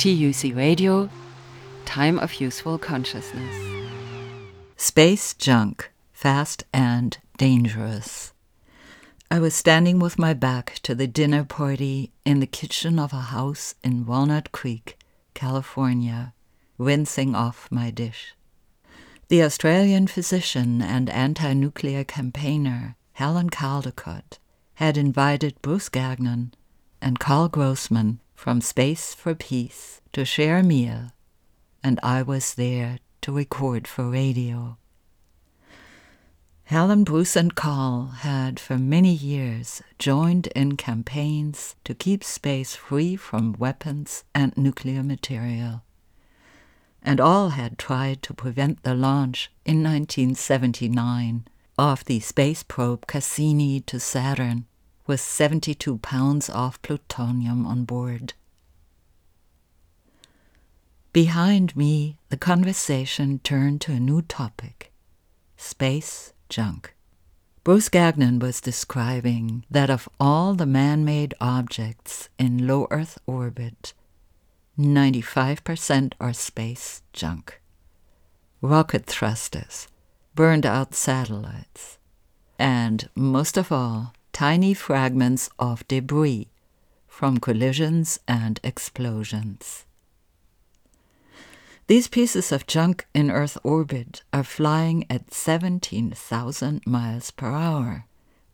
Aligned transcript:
TUC 0.00 0.56
Radio, 0.56 1.10
Time 1.84 2.18
of 2.18 2.40
Useful 2.40 2.78
Consciousness. 2.78 3.54
Space 4.78 5.34
junk, 5.34 5.90
fast 6.10 6.64
and 6.72 7.18
dangerous. 7.36 8.32
I 9.30 9.40
was 9.40 9.54
standing 9.54 9.98
with 9.98 10.18
my 10.18 10.32
back 10.32 10.78
to 10.84 10.94
the 10.94 11.06
dinner 11.06 11.44
party 11.44 12.12
in 12.24 12.40
the 12.40 12.46
kitchen 12.46 12.98
of 12.98 13.12
a 13.12 13.28
house 13.28 13.74
in 13.84 14.06
Walnut 14.06 14.52
Creek, 14.52 14.96
California, 15.34 16.32
rinsing 16.78 17.34
off 17.34 17.68
my 17.70 17.90
dish. 17.90 18.34
The 19.28 19.42
Australian 19.42 20.06
physician 20.06 20.80
and 20.80 21.10
anti 21.10 21.52
nuclear 21.52 22.04
campaigner 22.04 22.96
Helen 23.12 23.50
Caldicott 23.50 24.38
had 24.76 24.96
invited 24.96 25.60
Bruce 25.60 25.90
Gagnon 25.90 26.54
and 27.02 27.18
Karl 27.18 27.50
Grossman 27.50 28.20
from 28.40 28.62
Space 28.62 29.12
for 29.12 29.34
Peace 29.34 30.00
to 30.14 30.24
share 30.24 30.56
a 30.56 30.62
meal, 30.62 31.10
and 31.84 32.00
I 32.02 32.22
was 32.22 32.54
there 32.54 32.98
to 33.20 33.32
record 33.32 33.86
for 33.86 34.08
radio. 34.08 34.78
Helen, 36.64 37.04
Bruce, 37.04 37.36
and 37.36 37.54
Carl 37.54 38.06
had 38.20 38.58
for 38.58 38.78
many 38.78 39.12
years 39.12 39.82
joined 39.98 40.46
in 40.56 40.78
campaigns 40.78 41.76
to 41.84 41.92
keep 41.92 42.24
space 42.24 42.74
free 42.74 43.14
from 43.14 43.56
weapons 43.58 44.24
and 44.34 44.56
nuclear 44.56 45.02
material 45.02 45.82
and 47.02 47.20
all 47.20 47.50
had 47.50 47.76
tried 47.76 48.22
to 48.22 48.32
prevent 48.32 48.84
the 48.84 48.94
launch 48.94 49.52
in 49.66 49.82
1979 49.82 51.46
of 51.76 52.06
the 52.06 52.20
space 52.20 52.62
probe 52.62 53.06
Cassini 53.06 53.80
to 53.80 54.00
Saturn 54.00 54.64
with 55.10 55.20
72 55.20 55.98
pounds 55.98 56.48
of 56.50 56.80
plutonium 56.82 57.66
on 57.66 57.82
board. 57.82 58.34
Behind 61.12 61.74
me, 61.76 62.16
the 62.28 62.36
conversation 62.36 63.40
turned 63.40 63.80
to 63.80 63.92
a 63.92 63.98
new 63.98 64.22
topic 64.22 64.92
space 65.56 66.32
junk. 66.48 66.94
Bruce 67.64 67.88
Gagnon 67.88 68.38
was 68.38 68.60
describing 68.60 69.64
that 69.68 69.90
of 69.90 70.08
all 70.20 70.54
the 70.54 70.64
man 70.64 71.04
made 71.04 71.34
objects 71.40 72.28
in 72.38 72.68
low 72.68 72.86
Earth 72.92 73.18
orbit, 73.26 73.92
95% 74.78 76.12
are 76.20 76.32
space 76.32 77.02
junk. 77.12 77.60
Rocket 78.62 79.06
thrusters, 79.06 79.88
burned 80.36 80.64
out 80.64 80.94
satellites, 80.94 81.98
and 82.60 83.08
most 83.16 83.56
of 83.56 83.72
all, 83.72 84.14
tiny 84.32 84.74
fragments 84.74 85.50
of 85.58 85.86
debris 85.88 86.48
from 87.06 87.38
collisions 87.38 88.18
and 88.26 88.60
explosions. 88.62 89.84
These 91.86 92.08
pieces 92.08 92.52
of 92.52 92.68
junk 92.68 93.06
in 93.12 93.30
Earth 93.30 93.58
orbit 93.64 94.22
are 94.32 94.44
flying 94.44 95.04
at 95.10 95.34
17,000 95.34 96.86
miles 96.86 97.32
per 97.32 97.50
hour, 97.50 98.06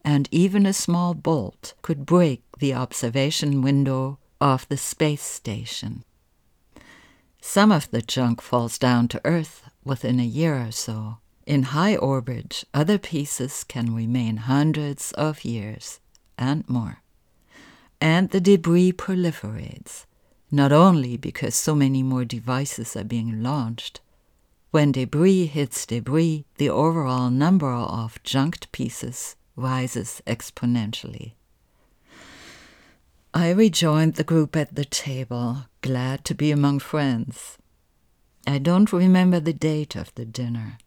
and 0.03 0.27
even 0.31 0.65
a 0.65 0.73
small 0.73 1.13
bolt 1.13 1.75
could 1.83 2.07
break 2.07 2.43
the 2.59 2.73
observation 2.73 3.61
window 3.61 4.19
of 4.41 4.67
the 4.69 4.79
space 4.79 5.23
station. 5.23 6.03
Some 7.41 7.71
of 7.71 7.91
the 7.91 8.03
junk 8.03 8.41
falls 8.41 8.79
down 8.79 9.09
to 9.09 9.21
Earth 9.25 9.69
within 9.85 10.19
a 10.19 10.25
year 10.25 10.57
or 10.57 10.73
so. 10.73 11.19
In 11.47 11.63
high 11.63 11.95
orbit, 11.95 12.65
other 12.75 12.99
pieces 12.99 13.63
can 13.63 13.95
remain 13.95 14.37
hundreds 14.37 15.13
of 15.13 15.45
years 15.45 16.01
and 16.37 16.69
more. 16.69 17.03
And 18.01 18.31
the 18.31 18.41
debris 18.41 18.93
proliferates, 18.93 20.07
not 20.51 20.73
only 20.73 21.17
because 21.17 21.55
so 21.55 21.77
many 21.77 22.03
more 22.03 22.25
devices 22.25 22.97
are 22.97 23.05
being 23.05 23.45
launched. 23.45 24.01
When 24.73 24.91
debris 24.91 25.47
hits 25.47 25.87
debris, 25.87 26.45
the 26.57 26.69
overall 26.69 27.31
number 27.31 27.73
of 27.73 28.21
junked 28.25 28.73
pieces 28.73 29.37
rises 29.55 30.21
exponentially. 30.27 31.35
I 33.33 33.51
rejoined 33.51 34.15
the 34.15 34.25
group 34.25 34.57
at 34.57 34.75
the 34.75 34.85
table, 34.85 35.67
glad 35.81 36.25
to 36.25 36.35
be 36.35 36.51
among 36.51 36.81
friends. 36.81 37.57
I 38.47 38.59
don't 38.59 38.93
remember 38.93 39.41
the 39.41 39.53
date 39.53 39.95
of 39.95 40.15
the 40.15 40.25
dinner, 40.25 40.79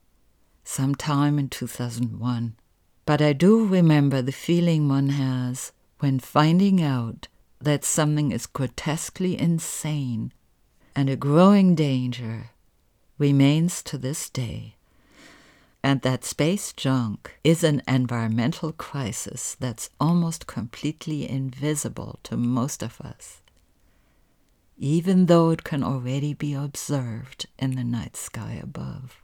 sometime 0.69 1.39
in 1.39 1.49
2001, 1.49 2.55
but 3.03 3.23
I 3.23 3.33
do 3.33 3.65
remember 3.65 4.21
the 4.21 4.31
feeling 4.31 4.87
one 4.87 5.09
has 5.09 5.71
when 5.97 6.19
finding 6.19 6.79
out 6.79 7.27
that 7.59 7.83
something 7.83 8.31
is 8.31 8.45
grotesquely 8.45 9.35
insane 9.37 10.31
and 10.95 11.09
a 11.09 11.15
growing 11.15 11.73
danger 11.73 12.51
remains 13.17 13.81
to 13.81 13.97
this 13.97 14.29
day 14.29 14.75
and 15.83 16.03
that 16.03 16.23
space 16.23 16.71
junk 16.71 17.39
is 17.43 17.63
an 17.63 17.81
environmental 17.87 18.71
crisis 18.71 19.57
that's 19.59 19.89
almost 19.99 20.45
completely 20.45 21.27
invisible 21.27 22.19
to 22.21 22.37
most 22.37 22.83
of 22.83 23.01
us, 23.01 23.41
even 24.77 25.25
though 25.25 25.49
it 25.49 25.63
can 25.63 25.83
already 25.83 26.35
be 26.35 26.53
observed 26.53 27.47
in 27.57 27.75
the 27.75 27.83
night 27.83 28.15
sky 28.15 28.59
above. 28.61 29.23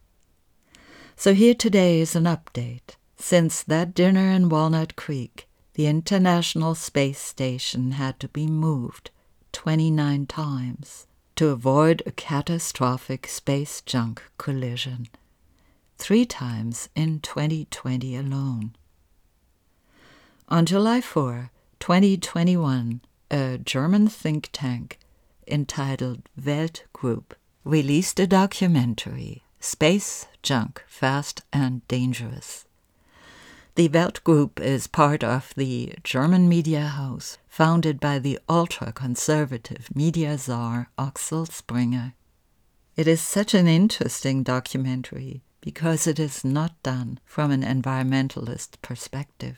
So, 1.17 1.33
here 1.33 1.53
today 1.53 2.01
is 2.01 2.13
an 2.15 2.25
update. 2.25 2.97
Since 3.15 3.63
that 3.63 3.93
dinner 3.93 4.29
in 4.31 4.49
Walnut 4.49 4.97
Creek, 4.97 5.47
the 5.73 5.87
International 5.87 6.75
Space 6.75 7.19
Station 7.19 7.91
had 7.91 8.19
to 8.19 8.27
be 8.27 8.47
moved 8.47 9.11
29 9.53 10.25
times 10.25 11.07
to 11.37 11.47
avoid 11.47 12.03
a 12.05 12.11
catastrophic 12.11 13.27
space 13.27 13.81
junk 13.81 14.23
collision 14.37 15.07
three 15.97 16.25
times 16.25 16.89
in 16.95 17.21
2020 17.21 18.17
alone. 18.17 18.75
On 20.49 20.65
July 20.65 20.99
4, 20.99 21.49
2021, 21.79 22.99
a 23.31 23.57
German 23.57 24.09
think 24.09 24.49
tank 24.51 24.99
entitled 25.47 26.27
Weltgroup 26.39 27.31
released 27.63 28.19
a 28.19 28.27
documentary, 28.27 29.44
Space 29.65 30.27
Junk 30.43 30.83
Fast 30.85 31.41
and 31.51 31.85
Dangerous. 31.87 32.65
The 33.73 33.89
Weltgroup 33.89 34.59
is 34.59 34.85
part 34.85 35.23
of 35.23 35.55
the 35.55 35.95
German 36.03 36.47
media 36.47 36.81
house 36.81 37.39
founded 37.47 37.99
by 37.99 38.19
the 38.19 38.37
ultra 38.47 38.93
conservative 38.93 39.87
media 39.95 40.37
czar 40.37 40.91
Axel 40.99 41.47
Springer. 41.47 42.13
It 42.95 43.07
is 43.07 43.21
such 43.21 43.55
an 43.55 43.67
interesting 43.67 44.43
documentary 44.43 45.41
because 45.61 46.05
it 46.05 46.19
is 46.19 46.45
not 46.45 46.81
done 46.83 47.19
from 47.25 47.49
an 47.49 47.63
environmentalist 47.63 48.79
perspective. 48.83 49.57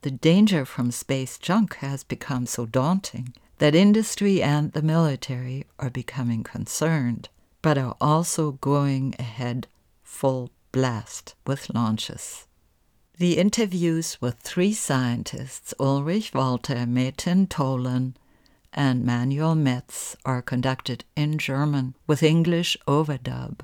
The 0.00 0.10
danger 0.10 0.64
from 0.64 0.90
space 0.90 1.36
junk 1.36 1.76
has 1.76 2.02
become 2.02 2.46
so 2.46 2.64
daunting 2.64 3.34
that 3.58 3.74
industry 3.74 4.42
and 4.42 4.72
the 4.72 4.80
military 4.80 5.66
are 5.78 5.90
becoming 5.90 6.44
concerned, 6.44 7.28
but 7.62 7.78
are 7.78 7.96
also 8.00 8.52
going 8.52 9.14
ahead 9.18 9.66
full 10.02 10.50
blast 10.72 11.34
with 11.46 11.74
launches. 11.74 12.46
The 13.16 13.38
interviews 13.38 14.16
with 14.20 14.38
three 14.38 14.72
scientists, 14.72 15.74
Ulrich 15.80 16.32
Walter, 16.34 16.86
Metin 16.86 17.48
Tolan, 17.48 18.14
and 18.72 19.04
Manuel 19.04 19.54
Metz, 19.54 20.16
are 20.24 20.42
conducted 20.42 21.04
in 21.16 21.38
German 21.38 21.94
with 22.06 22.22
English 22.22 22.76
overdub 22.86 23.60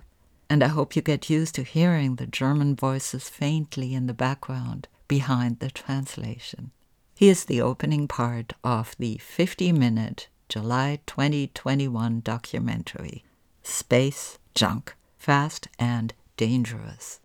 and 0.55 0.63
I 0.63 0.69
hope 0.69 0.95
you 0.95 1.03
get 1.03 1.31
used 1.31 1.55
to 1.57 1.63
hearing 1.63 2.17
the 2.17 2.27
German 2.27 2.77
voices 2.77 3.29
faintly 3.29 3.95
in 3.95 4.07
the 4.07 4.15
background 4.15 4.89
behind 5.09 5.59
the 5.59 5.71
translation. 5.71 6.71
Here's 7.17 7.45
the 7.45 7.61
opening 7.61 8.09
part 8.09 8.53
of 8.63 8.95
the 8.99 9.19
50 9.19 9.73
minute 9.73 10.29
July 10.49 11.01
2021 11.07 12.21
documentary 12.21 13.25
Space 13.67 14.39
Junk 14.55 14.95
Fast 15.17 15.69
and 15.79 16.13
Dangerous. 16.37 17.21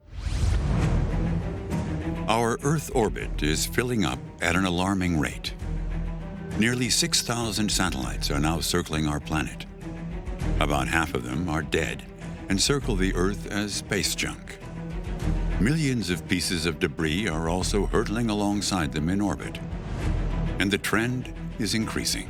Our 2.30 2.58
Earth 2.64 2.90
orbit 2.96 3.44
is 3.44 3.66
filling 3.66 4.06
up 4.06 4.20
at 4.42 4.56
an 4.56 4.64
alarming 4.64 5.20
rate. 5.20 5.54
Nearly 6.58 6.90
6,000 6.90 7.70
satellites 7.70 8.32
are 8.32 8.40
now 8.40 8.62
circling 8.62 9.06
our 9.06 9.20
planet. 9.20 9.66
About 10.62 10.88
half 10.88 11.14
of 11.14 11.24
them 11.24 11.50
are 11.50 11.62
dead 11.62 12.04
and 12.48 12.60
circle 12.60 12.96
the 12.96 13.14
Earth 13.16 13.52
as 13.52 13.74
space 13.74 14.16
junk. 14.16 14.60
Millions 15.60 16.10
of 16.10 16.26
pieces 16.30 16.66
of 16.66 16.80
debris 16.80 17.28
are 17.28 17.50
also 17.50 17.86
hurtling 17.86 18.30
alongside 18.30 18.94
them 18.94 19.10
in 19.10 19.20
orbit. 19.20 19.60
And 20.58 20.72
the 20.72 20.78
trend 20.78 21.34
is 21.60 21.74
increasing. 21.74 22.30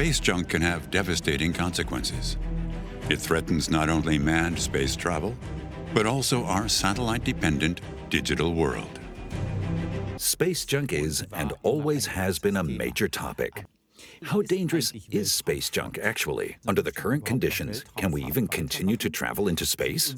Space 0.00 0.18
junk 0.18 0.48
can 0.48 0.62
have 0.62 0.90
devastating 0.90 1.52
consequences. 1.52 2.38
It 3.10 3.20
threatens 3.20 3.68
not 3.68 3.90
only 3.90 4.18
manned 4.18 4.58
space 4.58 4.96
travel, 4.96 5.34
but 5.92 6.06
also 6.06 6.42
our 6.44 6.70
satellite 6.70 7.22
dependent 7.22 7.82
digital 8.08 8.54
world. 8.54 8.98
Space 10.16 10.64
junk 10.64 10.94
is 10.94 11.22
and 11.34 11.52
always 11.62 12.06
has 12.06 12.38
been 12.38 12.56
a 12.56 12.64
major 12.64 13.08
topic. 13.08 13.66
How 14.22 14.42
dangerous 14.42 14.92
is 15.10 15.32
space 15.32 15.70
junk 15.70 15.98
actually? 15.98 16.56
Under 16.66 16.82
the 16.82 16.92
current 16.92 17.24
conditions, 17.24 17.84
can 17.96 18.12
we 18.12 18.24
even 18.24 18.48
continue 18.48 18.96
to 18.98 19.08
travel 19.08 19.48
into 19.48 19.64
space? 19.64 20.14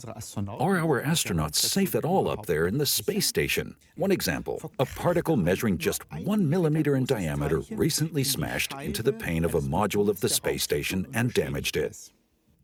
Are 0.48 0.78
our 0.78 1.02
astronauts 1.02 1.56
safe 1.56 1.94
at 1.94 2.04
all 2.04 2.28
up 2.28 2.46
there 2.46 2.66
in 2.66 2.78
the 2.78 2.86
space 2.86 3.26
station? 3.26 3.76
One 3.96 4.10
example 4.10 4.72
a 4.78 4.86
particle 4.86 5.36
measuring 5.48 5.78
just 5.78 6.02
one 6.24 6.48
millimeter 6.48 6.96
in 6.96 7.04
diameter 7.04 7.62
recently 7.70 8.24
smashed 8.24 8.74
into 8.74 9.02
the 9.02 9.12
pane 9.12 9.44
of 9.44 9.54
a 9.54 9.60
module 9.60 10.08
of 10.08 10.20
the 10.20 10.28
space 10.28 10.64
station 10.64 11.06
and 11.14 11.32
damaged 11.32 11.76
it. 11.76 12.10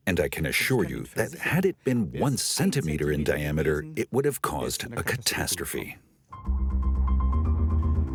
And 0.07 0.19
I 0.19 0.29
can 0.29 0.47
assure 0.47 0.85
you 0.85 1.05
that 1.15 1.33
had 1.35 1.65
it 1.65 1.77
been 1.85 2.11
one 2.13 2.37
centimeter 2.37 3.13
in 3.13 3.25
diameter, 3.25 3.85
it 3.95 4.13
would 4.13 4.25
have 4.25 4.43
caused 4.43 4.85
a 4.97 5.03
catastrophe. 5.03 5.99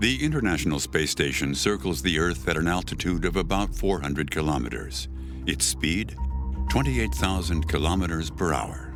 The 0.03 0.21
International 0.21 0.81
Space 0.81 1.11
Station 1.11 1.55
circles 1.55 2.01
the 2.01 2.19
Earth 2.19 2.45
at 2.49 2.57
an 2.57 2.67
altitude 2.67 3.23
of 3.23 3.37
about 3.37 3.73
400 3.73 4.29
kilometers. 4.29 5.07
Its 5.45 5.63
speed, 5.63 6.13
28,000 6.69 7.69
kilometers 7.69 8.29
per 8.29 8.51
hour. 8.51 8.93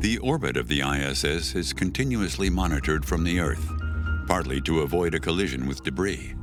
The 0.00 0.18
orbit 0.18 0.58
of 0.58 0.68
the 0.68 0.82
ISS 0.82 1.54
is 1.54 1.72
continuously 1.72 2.50
monitored 2.50 3.06
from 3.06 3.24
the 3.24 3.40
Earth, 3.40 3.72
partly 4.26 4.60
to 4.60 4.82
avoid 4.82 5.14
a 5.14 5.18
collision 5.18 5.66
with 5.66 5.82
debris. 5.82 6.34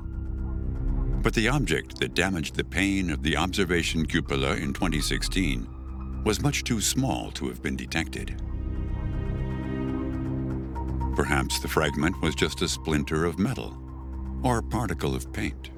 But 1.21 1.35
the 1.35 1.47
object 1.49 1.99
that 1.99 2.15
damaged 2.15 2.55
the 2.55 2.63
pane 2.63 3.11
of 3.11 3.21
the 3.21 3.37
observation 3.37 4.07
cupola 4.07 4.55
in 4.55 4.73
2016 4.73 6.23
was 6.25 6.41
much 6.41 6.63
too 6.63 6.81
small 6.81 7.29
to 7.33 7.49
have 7.49 7.61
been 7.61 7.75
detected. 7.75 8.41
Perhaps 11.21 11.59
the 11.59 11.67
fragment 11.67 12.19
was 12.19 12.33
just 12.33 12.63
a 12.63 12.67
splinter 12.67 13.25
of 13.25 13.37
metal 13.37 13.77
or 14.41 14.57
a 14.57 14.63
particle 14.63 15.13
of 15.13 15.31
paint. 15.31 15.69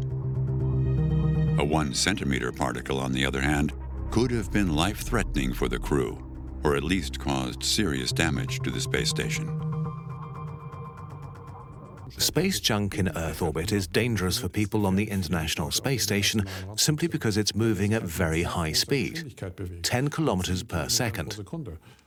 A 1.60 1.66
one 1.66 1.94
centimeter 1.94 2.54
particle, 2.54 2.98
on 2.98 3.12
the 3.12 3.26
other 3.26 3.42
hand, 3.42 3.74
could 4.10 4.32
have 4.32 4.54
been 4.54 4.74
life 4.74 5.02
threatening 5.02 5.52
for 5.52 5.68
the 5.68 5.78
crew, 5.78 6.18
or 6.64 6.78
at 6.78 6.84
least 6.86 7.20
caused 7.20 7.62
serious 7.62 8.14
damage 8.14 8.62
to 8.62 8.72
the 8.72 8.80
space 8.80 9.10
station. 9.10 9.73
Space 12.18 12.60
junk 12.60 12.98
in 12.98 13.10
Earth 13.18 13.42
orbit 13.42 13.72
is 13.72 13.88
dangerous 13.88 14.38
for 14.38 14.48
people 14.48 14.86
on 14.86 14.96
the 14.96 15.10
International 15.10 15.72
Space 15.72 16.04
Station 16.04 16.46
simply 16.76 17.08
because 17.08 17.38
it's 17.38 17.56
moving 17.56 17.94
at 17.94 18.04
very 18.04 18.44
high 18.44 18.72
speed 18.72 19.36
10 19.84 20.08
kilometers 20.10 20.64
per 20.64 20.88
second. 20.90 21.44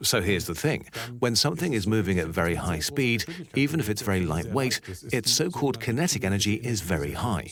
So 0.03 0.21
here's 0.21 0.47
the 0.47 0.55
thing 0.55 0.87
when 1.19 1.37
something 1.37 1.73
is 1.73 1.87
moving 1.87 2.19
at 2.19 2.29
very 2.29 2.55
high 2.55 2.79
speed, 2.79 3.25
even 3.55 3.81
if 3.81 3.89
it's 3.89 4.03
very 4.03 4.25
lightweight, 4.25 4.81
its 5.13 5.31
so 5.31 5.51
called 5.51 5.81
kinetic 5.81 6.25
energy 6.25 6.55
is 6.55 6.81
very 6.81 7.13
high. 7.13 7.49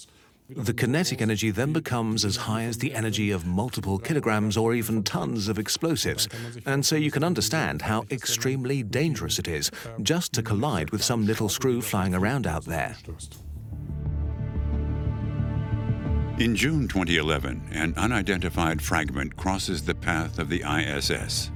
The 0.51 0.75
kinetic 0.75 1.23
energy 1.23 1.51
then 1.51 1.73
becomes 1.73 2.23
as 2.23 2.37
high 2.37 2.65
as 2.65 2.77
the 2.77 2.95
energy 2.95 3.31
of 3.31 3.47
multiple 3.47 3.99
kilograms 3.99 4.59
or 4.59 4.75
even 4.75 5.03
tons 5.03 5.49
of 5.49 5.59
explosives, 5.59 6.29
and 6.67 6.85
so 6.85 6.97
you 6.97 7.11
can 7.11 7.25
understand 7.25 7.81
how 7.81 8.05
extremely 8.11 8.83
dangerous 8.83 9.39
it 9.39 9.49
is 9.49 9.71
just 10.03 10.35
to 10.35 10.43
collide 10.43 10.91
with 10.91 11.03
some 11.03 11.25
little 11.25 11.49
screw 11.49 11.81
flying 11.81 12.15
around 12.15 12.47
out 12.47 12.67
there. 12.67 12.95
In 16.39 16.55
June 16.55 16.89
2011, 16.89 17.69
an 17.73 17.95
unidentified 17.97 18.83
fragment 18.83 19.35
crosses 19.37 19.83
the 19.83 19.95
path 19.95 20.39
of 20.39 20.51
the 20.51 20.63
ISS. 20.63 21.53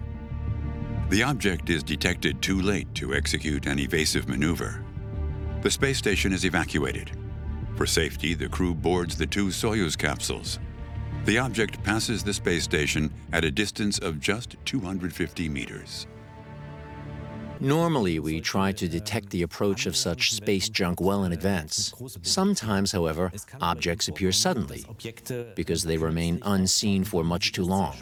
The 1.10 1.24
object 1.24 1.68
is 1.68 1.82
detected 1.82 2.40
too 2.40 2.62
late 2.62 2.94
to 2.94 3.14
execute 3.14 3.66
an 3.66 3.78
evasive 3.78 4.28
maneuver. 4.28 4.82
The 5.60 5.70
space 5.70 5.98
station 5.98 6.32
is 6.32 6.46
evacuated 6.46 7.10
for 7.78 7.86
safety, 7.86 8.34
the 8.34 8.48
crew 8.48 8.74
boards 8.74 9.16
the 9.16 9.24
two 9.24 9.46
Soyuz 9.46 9.96
capsules. 9.96 10.58
The 11.26 11.38
object 11.38 11.80
passes 11.84 12.24
the 12.24 12.34
space 12.34 12.64
station 12.64 13.08
at 13.32 13.44
a 13.44 13.52
distance 13.52 14.00
of 14.00 14.18
just 14.18 14.56
250 14.64 15.48
meters. 15.48 16.08
Normally, 17.60 18.20
we 18.20 18.40
try 18.40 18.70
to 18.72 18.88
detect 18.88 19.30
the 19.30 19.42
approach 19.42 19.86
of 19.86 19.96
such 19.96 20.32
space 20.32 20.68
junk 20.68 21.00
well 21.00 21.24
in 21.24 21.32
advance. 21.32 21.92
Sometimes, 22.22 22.92
however, 22.92 23.32
objects 23.60 24.06
appear 24.06 24.30
suddenly 24.30 24.84
because 25.56 25.82
they 25.82 25.96
remain 25.98 26.40
unseen 26.42 27.04
for 27.04 27.24
much 27.24 27.52
too 27.52 27.64
long. 27.64 27.96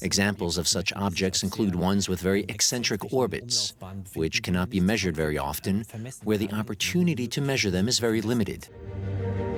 Examples 0.00 0.56
of 0.56 0.66
such 0.66 0.92
objects 0.94 1.42
include 1.42 1.74
ones 1.74 2.08
with 2.08 2.20
very 2.20 2.44
eccentric 2.48 3.12
orbits, 3.12 3.74
which 4.14 4.42
cannot 4.42 4.70
be 4.70 4.80
measured 4.80 5.16
very 5.16 5.36
often, 5.36 5.84
where 6.24 6.38
the 6.38 6.50
opportunity 6.52 7.26
to 7.26 7.40
measure 7.42 7.70
them 7.70 7.88
is 7.88 7.98
very 7.98 8.22
limited. 8.22 8.68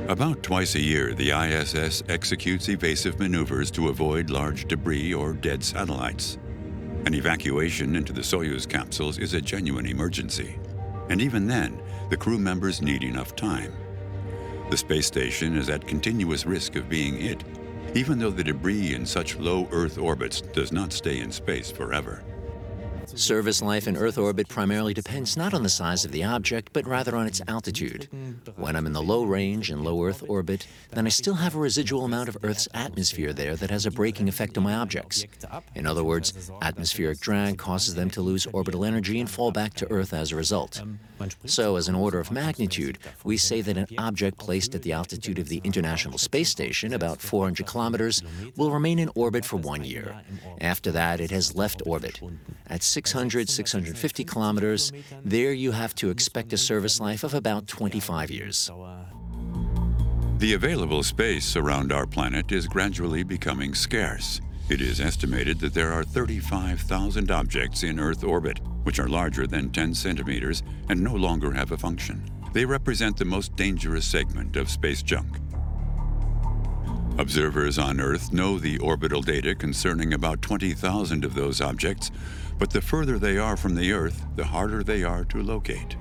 About 0.08 0.42
twice 0.42 0.74
a 0.74 0.80
year, 0.80 1.14
the 1.14 1.30
ISS 1.30 2.02
executes 2.10 2.68
evasive 2.68 3.18
maneuvers 3.18 3.70
to 3.70 3.88
avoid 3.88 4.28
large 4.28 4.68
debris 4.68 5.14
or 5.14 5.32
dead 5.32 5.64
satellites. 5.64 6.36
An 7.06 7.14
evacuation 7.14 7.96
into 7.96 8.12
the 8.12 8.20
Soyuz 8.20 8.68
capsules 8.68 9.16
is 9.16 9.32
a 9.32 9.40
genuine 9.40 9.86
emergency. 9.86 10.58
And 11.08 11.22
even 11.22 11.46
then, 11.46 11.80
the 12.10 12.18
crew 12.18 12.38
members 12.38 12.82
need 12.82 13.02
enough 13.02 13.34
time. 13.34 13.72
The 14.68 14.76
space 14.76 15.06
station 15.06 15.56
is 15.56 15.70
at 15.70 15.86
continuous 15.86 16.44
risk 16.44 16.76
of 16.76 16.90
being 16.90 17.16
hit, 17.16 17.42
even 17.94 18.18
though 18.18 18.30
the 18.30 18.44
debris 18.44 18.94
in 18.94 19.06
such 19.06 19.36
low 19.36 19.66
Earth 19.72 19.96
orbits 19.96 20.42
does 20.42 20.70
not 20.70 20.92
stay 20.92 21.20
in 21.20 21.32
space 21.32 21.70
forever. 21.70 22.22
Service 23.14 23.62
life 23.62 23.86
in 23.86 23.96
Earth 23.96 24.18
orbit 24.18 24.48
primarily 24.48 24.92
depends 24.92 25.36
not 25.36 25.54
on 25.54 25.62
the 25.62 25.68
size 25.68 26.04
of 26.04 26.10
the 26.12 26.24
object, 26.24 26.72
but 26.72 26.86
rather 26.86 27.14
on 27.16 27.26
its 27.26 27.40
altitude. 27.46 28.08
When 28.56 28.74
I'm 28.74 28.86
in 28.86 28.92
the 28.92 29.02
low 29.02 29.24
range 29.24 29.70
and 29.70 29.82
low 29.82 30.04
Earth 30.04 30.24
orbit, 30.28 30.66
then 30.90 31.06
I 31.06 31.10
still 31.10 31.34
have 31.34 31.54
a 31.54 31.60
residual 31.60 32.04
amount 32.04 32.28
of 32.28 32.36
Earth's 32.42 32.68
atmosphere 32.74 33.32
there 33.32 33.56
that 33.56 33.70
has 33.70 33.86
a 33.86 33.90
braking 33.90 34.28
effect 34.28 34.58
on 34.58 34.64
my 34.64 34.74
objects. 34.74 35.24
In 35.74 35.86
other 35.86 36.02
words, 36.02 36.50
atmospheric 36.62 37.20
drag 37.20 37.56
causes 37.58 37.94
them 37.94 38.10
to 38.10 38.20
lose 38.20 38.46
orbital 38.46 38.84
energy 38.84 39.20
and 39.20 39.30
fall 39.30 39.52
back 39.52 39.74
to 39.74 39.90
Earth 39.90 40.12
as 40.12 40.32
a 40.32 40.36
result. 40.36 40.82
So, 41.46 41.76
as 41.76 41.88
an 41.88 41.94
order 41.94 42.18
of 42.18 42.32
magnitude, 42.32 42.98
we 43.22 43.36
say 43.36 43.60
that 43.60 43.76
an 43.76 43.86
object 43.98 44.38
placed 44.38 44.74
at 44.74 44.82
the 44.82 44.92
altitude 44.92 45.38
of 45.38 45.48
the 45.48 45.60
International 45.64 46.18
Space 46.18 46.50
Station, 46.50 46.92
about 46.92 47.20
400 47.20 47.66
kilometers, 47.66 48.22
will 48.56 48.72
remain 48.72 48.98
in 48.98 49.10
orbit 49.14 49.44
for 49.44 49.56
one 49.56 49.84
year. 49.84 50.20
After 50.60 50.90
that, 50.92 51.20
it 51.20 51.30
has 51.30 51.54
left 51.54 51.82
orbit. 51.86 52.20
At 52.66 52.82
600, 52.82 53.48
650 53.48 54.24
kilometers, 54.24 54.92
there 55.24 55.52
you 55.52 55.72
have 55.72 55.94
to 55.96 56.10
expect 56.10 56.52
a 56.52 56.58
service 56.58 57.00
life 57.00 57.22
of 57.22 57.34
about 57.34 57.66
25 57.66 58.30
years. 58.30 58.70
The 60.38 60.54
available 60.54 61.02
space 61.02 61.56
around 61.56 61.92
our 61.92 62.06
planet 62.06 62.52
is 62.52 62.66
gradually 62.66 63.22
becoming 63.22 63.74
scarce. 63.74 64.40
It 64.68 64.80
is 64.80 65.00
estimated 65.00 65.60
that 65.60 65.74
there 65.74 65.92
are 65.92 66.04
35,000 66.04 67.30
objects 67.30 67.82
in 67.82 68.00
Earth 68.00 68.24
orbit, 68.24 68.60
which 68.84 68.98
are 68.98 69.08
larger 69.08 69.46
than 69.46 69.70
10 69.70 69.94
centimeters 69.94 70.62
and 70.88 71.02
no 71.02 71.14
longer 71.14 71.52
have 71.52 71.72
a 71.72 71.76
function. 71.76 72.24
They 72.54 72.64
represent 72.64 73.16
the 73.16 73.24
most 73.26 73.54
dangerous 73.56 74.06
segment 74.06 74.56
of 74.56 74.70
space 74.70 75.02
junk. 75.02 75.38
Observers 77.16 77.78
on 77.78 78.00
Earth 78.00 78.32
know 78.32 78.58
the 78.58 78.76
orbital 78.78 79.22
data 79.22 79.54
concerning 79.54 80.12
about 80.12 80.42
20,000 80.42 81.24
of 81.24 81.34
those 81.34 81.60
objects, 81.60 82.10
but 82.58 82.70
the 82.70 82.80
further 82.80 83.20
they 83.20 83.38
are 83.38 83.56
from 83.56 83.76
the 83.76 83.92
Earth, 83.92 84.26
the 84.34 84.44
harder 84.44 84.82
they 84.82 85.04
are 85.04 85.24
to 85.26 85.40
locate. 85.40 85.96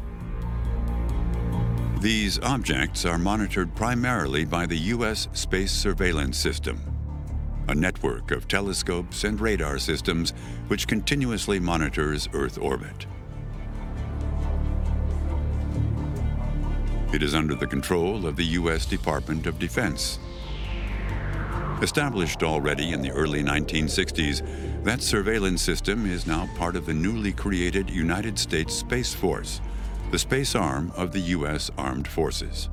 These 2.02 2.40
objects 2.40 3.06
are 3.06 3.20
monitored 3.20 3.76
primarily 3.76 4.44
by 4.44 4.66
the 4.66 4.78
U.S. 4.78 5.28
Space 5.34 5.72
Surveillance 5.72 6.36
System, 6.36 6.82
a 7.68 7.76
network 7.76 8.32
of 8.32 8.48
telescopes 8.48 9.24
and 9.24 9.40
radar 9.40 9.78
systems 9.78 10.32
which 10.68 10.88
continuously 10.88 11.60
monitors 11.60 12.28
Earth 12.34 12.58
orbit. 12.58 13.06
It 17.14 17.22
is 17.22 17.36
under 17.36 17.54
the 17.54 17.68
control 17.68 18.26
of 18.26 18.36
the 18.36 18.46
U.S. 18.46 18.88
Department 18.88 19.46
of 19.46 19.60
Defense. 19.60 20.18
Established 21.84 22.44
already 22.44 22.94
in 22.94 23.02
the 23.02 23.12
early 23.12 23.44
1960s, 23.44 24.42
that 24.86 25.02
surveillance 25.02 25.62
system 25.62 26.10
is 26.10 26.26
now 26.26 26.50
part 26.56 26.78
of 26.78 26.86
the 26.86 26.94
newly 26.94 27.34
created 27.34 27.90
United 27.90 28.40
States 28.40 28.74
Space 28.74 29.14
Force, 29.14 29.60
the 30.10 30.18
space 30.18 30.56
arm 30.56 30.94
of 30.96 31.12
the 31.12 31.20
U.S. 31.20 31.70
Armed 31.78 32.08
Forces. 32.08 32.70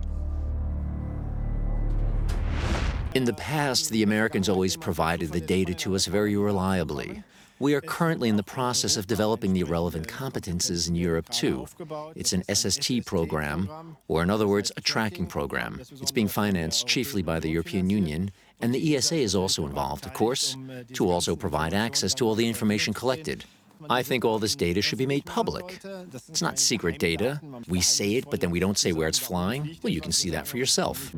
In 3.13 3.25
the 3.25 3.33
past, 3.33 3.91
the 3.91 4.05
Americans 4.05 4.49
always 4.49 4.77
provided 4.77 5.33
the 5.33 5.41
data 5.41 5.75
to 5.75 5.97
us 5.97 6.07
very 6.07 6.37
reliably. 6.37 7.25
We 7.59 7.75
are 7.75 7.81
currently 7.81 8.29
in 8.29 8.37
the 8.37 8.43
process 8.43 8.97
of 8.97 9.07
developing 9.09 9.53
the 9.53 9.65
relevant 9.65 10.07
competences 10.07 10.89
in 10.89 10.95
Europe 10.95 11.29
too. 11.29 11.67
It's 12.15 12.33
an 12.33 12.45
SST 12.45 13.05
program, 13.05 13.97
or 14.09 14.23
in 14.23 14.31
other 14.31 14.47
words, 14.47 14.71
a 14.77 14.81
tracking 14.81 15.27
program. 15.27 15.81
It's 16.01 16.13
being 16.13 16.29
financed 16.29 16.87
chiefly 16.87 17.23
by 17.23 17.39
the 17.39 17.51
European 17.51 17.91
Union, 17.91 18.31
and 18.61 18.75
the 18.75 18.97
ESA 18.97 19.17
is 19.17 19.35
also 19.35 19.67
involved, 19.67 20.07
of 20.07 20.13
course, 20.13 20.57
to 20.93 21.11
also 21.11 21.37
provide 21.37 21.75
access 21.75 22.15
to 22.15 22.27
all 22.27 22.35
the 22.35 22.49
information 22.49 22.93
collected. 22.93 23.45
I 23.89 24.03
think 24.03 24.25
all 24.25 24.39
this 24.39 24.55
data 24.55 24.83
should 24.83 24.99
be 24.99 25.07
made 25.07 25.25
public. 25.25 25.81
It's 26.29 26.43
not 26.43 26.59
secret 26.59 26.99
data. 26.99 27.41
We 27.69 27.81
say 27.81 28.17
it, 28.17 28.29
but 28.31 28.41
then 28.41 28.51
we 28.51 28.61
don't 28.61 28.77
say 28.77 28.93
where 28.93 29.09
it's 29.09 29.19
flying. 29.19 29.79
Well, 29.83 29.93
you 29.93 30.01
can 30.01 30.13
see 30.13 30.31
that 30.31 30.47
for 30.47 30.59
yourself. 30.59 31.15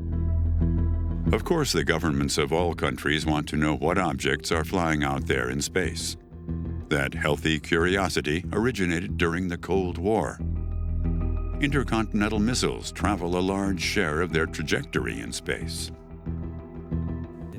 Of 1.33 1.45
course, 1.45 1.73
the 1.73 1.83
governments 1.83 2.39
of 2.39 2.53
all 2.53 2.75
countries 2.75 3.27
want 3.27 3.49
to 3.49 3.57
know 3.57 3.75
what 3.75 3.99
objects 3.99 4.53
are 4.53 4.65
flying 4.65 5.03
out 5.03 5.27
there 5.27 5.51
in 5.51 5.63
space. 5.63 6.17
That 6.89 7.15
healthy 7.15 7.59
curiosity 7.59 8.45
originated 8.53 9.17
during 9.17 9.49
the 9.49 9.57
Cold 9.57 9.99
War. 9.99 10.39
Intercontinental 11.61 12.39
missiles 12.39 12.93
travel 12.93 13.39
a 13.39 13.41
large 13.41 13.81
share 13.81 14.21
of 14.21 14.33
their 14.33 14.47
trajectory 14.47 15.21
in 15.21 15.33
space. 15.33 15.91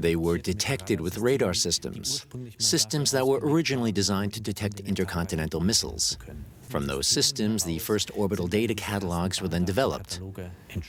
They 0.03 0.17
were 0.17 0.37
detected 0.37 0.99
with 0.99 1.17
radar 1.17 1.53
systems, 1.53 2.25
systems 2.57 3.11
that 3.11 3.25
were 3.25 3.39
originally 3.41 3.93
designed 3.93 4.33
to 4.33 4.41
detect 4.41 4.81
intercontinental 4.81 5.61
missiles. 5.61 6.17
From 6.63 6.87
those 6.87 7.07
systems, 7.07 7.63
the 7.63 7.79
first 7.79 8.11
orbital 8.13 8.47
data 8.47 8.75
catalogs 8.75 9.41
were 9.41 9.47
then 9.47 9.63
developed. 9.63 10.19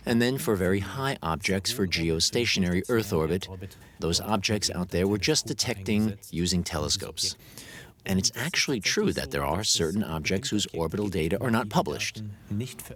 And 0.04 0.20
then 0.20 0.36
for 0.36 0.56
very 0.56 0.80
high 0.80 1.16
objects 1.22 1.70
for 1.70 1.86
geostationary 1.86 2.82
Earth 2.88 3.12
orbit, 3.12 3.48
those 4.00 4.20
objects 4.20 4.68
out 4.74 4.88
there 4.88 5.06
were 5.06 5.18
just 5.18 5.46
detecting 5.46 6.18
using 6.32 6.64
telescopes. 6.64 7.36
And 8.06 8.18
it's 8.18 8.32
actually 8.36 8.80
true 8.80 9.12
that 9.12 9.30
there 9.30 9.44
are 9.44 9.64
certain 9.64 10.04
objects 10.04 10.50
whose 10.50 10.66
orbital 10.74 11.08
data 11.08 11.38
are 11.40 11.50
not 11.50 11.68
published. 11.68 12.22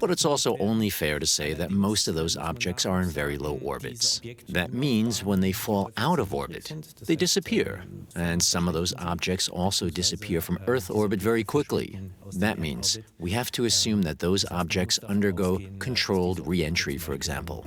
But 0.01 0.11
it's 0.11 0.25
also 0.25 0.57
only 0.59 0.91
fair 0.91 1.19
to 1.19 1.27
say 1.27 1.55
that 1.55 1.71
most 1.71 2.09
of 2.09 2.15
those 2.15 2.37
objects 2.37 2.85
are 2.85 3.01
in 3.01 3.09
very 3.09 3.39
low 3.39 3.59
orbits. 3.63 4.21
That 4.49 4.73
means 4.73 5.25
when 5.25 5.41
they 5.41 5.53
fall 5.53 5.91
out 5.97 6.19
of 6.19 6.35
orbit, 6.35 6.73
they 7.07 7.17
disappear. 7.17 7.85
And 8.15 8.43
some 8.43 8.69
of 8.69 8.75
those 8.75 8.95
objects 8.99 9.49
also 9.49 9.89
disappear 9.89 10.41
from 10.41 10.59
Earth 10.67 10.91
orbit 10.91 11.21
very 11.21 11.45
quickly. 11.45 11.99
That 12.37 12.59
means 12.59 12.99
we 13.19 13.31
have 13.31 13.51
to 13.53 13.65
assume 13.65 14.03
that 14.03 14.19
those 14.19 14.45
objects 14.51 14.99
undergo 14.99 15.59
controlled 15.79 16.47
reentry, 16.47 16.99
for 16.99 17.15
example. 17.15 17.65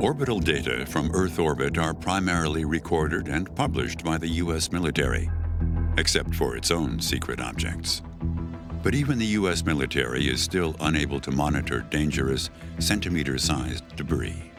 Orbital 0.00 0.40
data 0.40 0.84
from 0.84 1.10
Earth 1.14 1.38
orbit 1.38 1.78
are 1.78 1.94
primarily 1.94 2.66
recorded 2.66 3.28
and 3.28 3.52
published 3.56 4.04
by 4.04 4.18
the 4.18 4.28
U.S. 4.44 4.70
military, 4.70 5.30
except 5.96 6.34
for 6.34 6.54
its 6.54 6.70
own 6.70 7.00
secret 7.00 7.40
objects. 7.40 8.02
But 8.82 8.94
even 8.94 9.18
the 9.18 9.26
U.S. 9.40 9.64
military 9.64 10.28
is 10.28 10.42
still 10.42 10.76
unable 10.80 11.18
to 11.20 11.30
monitor 11.30 11.80
dangerous, 11.88 12.50
centimeter 12.78 13.38
sized 13.38 13.96
debris. 13.96 14.52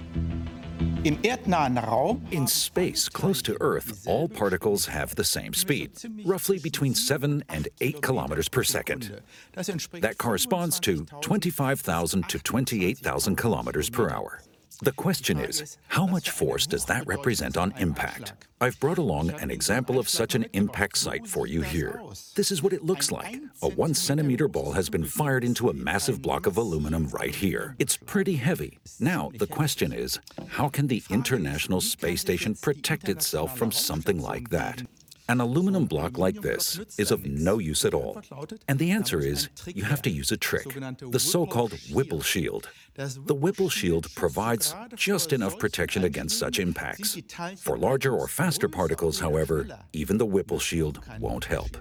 In 1.03 2.47
space, 2.47 3.07
close 3.07 3.41
to 3.43 3.55
Earth, 3.61 4.07
all 4.07 4.27
particles 4.27 4.87
have 4.87 5.13
the 5.15 5.23
same 5.23 5.53
speed, 5.53 5.91
roughly 6.25 6.57
between 6.57 6.95
7 6.95 7.43
and 7.47 7.67
8 7.79 8.01
kilometers 8.01 8.49
per 8.49 8.63
second. 8.63 9.21
That 9.53 10.15
corresponds 10.17 10.79
to 10.81 11.05
25,000 11.21 12.27
to 12.27 12.39
28,000 12.39 13.35
kilometers 13.35 13.89
per 13.91 14.09
hour. 14.09 14.41
The 14.83 14.91
question 14.91 15.39
is, 15.39 15.77
how 15.87 16.05
much 16.05 16.29
force 16.29 16.67
does 16.67 16.85
that 16.85 17.07
represent 17.07 17.57
on 17.57 17.73
impact? 17.79 18.33
I've 18.61 18.79
brought 18.79 18.99
along 18.99 19.31
an 19.31 19.49
example 19.49 19.97
of 19.97 20.07
such 20.07 20.35
an 20.35 20.45
impact 20.53 20.99
site 20.99 21.25
for 21.25 21.47
you 21.47 21.61
here. 21.61 21.99
This 22.35 22.51
is 22.51 22.61
what 22.61 22.73
it 22.73 22.85
looks 22.85 23.11
like. 23.11 23.41
A 23.63 23.69
one 23.69 23.95
centimeter 23.95 24.47
ball 24.47 24.73
has 24.73 24.87
been 24.87 25.03
fired 25.03 25.43
into 25.43 25.69
a 25.69 25.73
massive 25.73 26.21
block 26.21 26.45
of 26.45 26.57
aluminum 26.57 27.07
right 27.07 27.33
here. 27.33 27.75
It's 27.79 27.97
pretty 27.97 28.35
heavy. 28.35 28.77
Now, 28.99 29.31
the 29.39 29.47
question 29.47 29.91
is, 29.91 30.19
how 30.47 30.69
can 30.69 30.85
the 30.87 31.01
International 31.09 31.81
Space 31.81 32.21
Station 32.21 32.53
protect 32.53 33.09
itself 33.09 33.57
from 33.57 33.71
something 33.71 34.21
like 34.21 34.49
that? 34.49 34.83
An 35.29 35.41
aluminum 35.41 35.87
block 35.87 36.17
like 36.17 36.41
this 36.41 36.79
is 36.97 37.11
of 37.11 37.25
no 37.25 37.57
use 37.57 37.83
at 37.83 37.93
all. 37.93 38.21
And 38.69 38.79
the 38.79 38.91
answer 38.91 39.19
is 39.19 39.49
you 39.65 39.83
have 39.83 40.01
to 40.03 40.09
use 40.09 40.31
a 40.31 40.37
trick, 40.37 40.67
the 41.01 41.19
so 41.19 41.45
called 41.45 41.73
Whipple 41.91 42.21
shield. 42.21 42.69
The 42.97 43.35
Whipple 43.35 43.69
shield 43.69 44.07
provides 44.15 44.73
just 44.95 45.31
enough 45.31 45.59
protection 45.59 46.03
against 46.03 46.39
such 46.39 46.57
impacts. 46.57 47.19
For 47.57 47.77
larger 47.77 48.11
or 48.11 48.27
faster 48.27 48.67
particles, 48.67 49.19
however, 49.19 49.67
even 49.93 50.17
the 50.17 50.25
Whipple 50.25 50.57
shield 50.57 50.99
won't 51.19 51.45
help. 51.45 51.77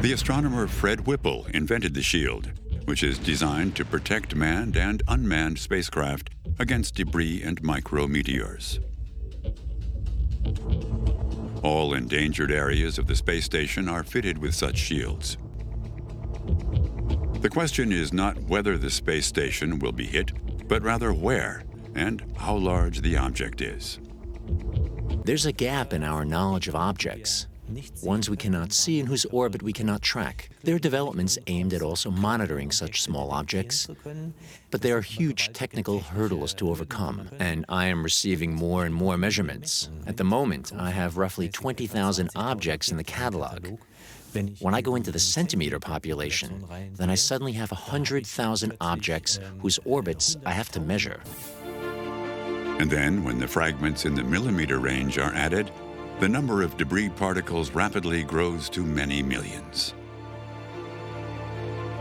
The 0.00 0.12
astronomer 0.12 0.68
Fred 0.68 1.08
Whipple 1.08 1.46
invented 1.52 1.94
the 1.94 2.02
shield, 2.02 2.52
which 2.84 3.02
is 3.02 3.18
designed 3.18 3.74
to 3.76 3.84
protect 3.84 4.36
manned 4.36 4.76
and 4.76 5.02
unmanned 5.08 5.58
spacecraft 5.58 6.30
against 6.60 6.94
debris 6.94 7.42
and 7.42 7.60
micrometeors. 7.62 8.78
All 11.64 11.94
endangered 11.94 12.52
areas 12.52 12.96
of 12.96 13.08
the 13.08 13.16
space 13.16 13.44
station 13.44 13.88
are 13.88 14.04
fitted 14.04 14.38
with 14.38 14.54
such 14.54 14.76
shields. 14.76 15.36
The 17.46 17.50
question 17.50 17.92
is 17.92 18.12
not 18.12 18.36
whether 18.48 18.76
the 18.76 18.90
space 18.90 19.24
station 19.24 19.78
will 19.78 19.92
be 19.92 20.04
hit, 20.04 20.32
but 20.66 20.82
rather 20.82 21.12
where 21.12 21.62
and 21.94 22.20
how 22.36 22.56
large 22.56 23.02
the 23.02 23.16
object 23.16 23.60
is. 23.60 24.00
There's 25.24 25.46
a 25.46 25.52
gap 25.52 25.92
in 25.92 26.02
our 26.02 26.24
knowledge 26.24 26.66
of 26.66 26.74
objects 26.74 27.46
ones 28.02 28.30
we 28.30 28.36
cannot 28.36 28.72
see 28.72 29.00
and 29.00 29.08
whose 29.08 29.24
orbit 29.26 29.62
we 29.62 29.72
cannot 29.72 30.02
track. 30.02 30.50
There 30.62 30.76
are 30.76 30.80
developments 30.80 31.38
aimed 31.46 31.72
at 31.72 31.82
also 31.82 32.10
monitoring 32.10 32.70
such 32.70 33.02
small 33.02 33.30
objects, 33.30 33.88
but 34.70 34.82
there 34.82 34.96
are 34.96 35.02
huge 35.02 35.52
technical 35.52 36.00
hurdles 36.00 36.54
to 36.54 36.70
overcome, 36.70 37.28
and 37.38 37.64
I 37.68 37.86
am 37.86 38.02
receiving 38.02 38.54
more 38.54 38.84
and 38.84 38.94
more 38.94 39.16
measurements. 39.16 39.90
At 40.06 40.16
the 40.16 40.24
moment, 40.24 40.72
I 40.76 40.90
have 40.90 41.16
roughly 41.16 41.48
20,000 41.48 42.30
objects 42.36 42.90
in 42.90 42.96
the 42.96 43.04
catalog. 43.04 43.78
When 44.60 44.74
I 44.74 44.80
go 44.80 44.94
into 44.96 45.10
the 45.10 45.18
centimeter 45.18 45.78
population, 45.78 46.64
then 46.94 47.10
I 47.10 47.14
suddenly 47.14 47.52
have 47.52 47.70
100,000 47.70 48.76
objects 48.80 49.38
whose 49.60 49.78
orbits 49.84 50.36
I 50.44 50.52
have 50.52 50.70
to 50.72 50.80
measure. 50.80 51.20
And 52.78 52.90
then, 52.90 53.24
when 53.24 53.38
the 53.38 53.48
fragments 53.48 54.04
in 54.04 54.14
the 54.14 54.22
millimeter 54.22 54.78
range 54.78 55.16
are 55.18 55.32
added, 55.32 55.70
the 56.20 56.28
number 56.28 56.62
of 56.62 56.76
debris 56.76 57.08
particles 57.10 57.70
rapidly 57.70 58.22
grows 58.22 58.68
to 58.70 58.82
many 58.82 59.22
millions. 59.22 59.94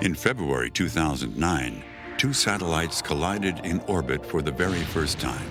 In 0.01 0.13
February 0.13 0.69
2009, 0.69 1.83
two 2.17 2.33
satellites 2.33 3.01
collided 3.01 3.65
in 3.65 3.79
orbit 3.87 4.25
for 4.25 4.41
the 4.41 4.51
very 4.51 4.81
first 4.81 5.19
time. 5.19 5.49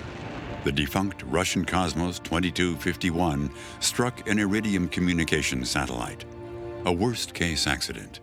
The 0.65 0.73
defunct 0.73 1.23
Russian 1.25 1.65
Cosmos 1.65 2.19
2251 2.21 3.51
struck 3.81 4.29
an 4.29 4.39
Iridium 4.39 4.89
communication 4.89 5.65
satellite, 5.65 6.25
a 6.85 6.93
worst 6.93 7.35
case 7.35 7.67
accident. 7.67 8.21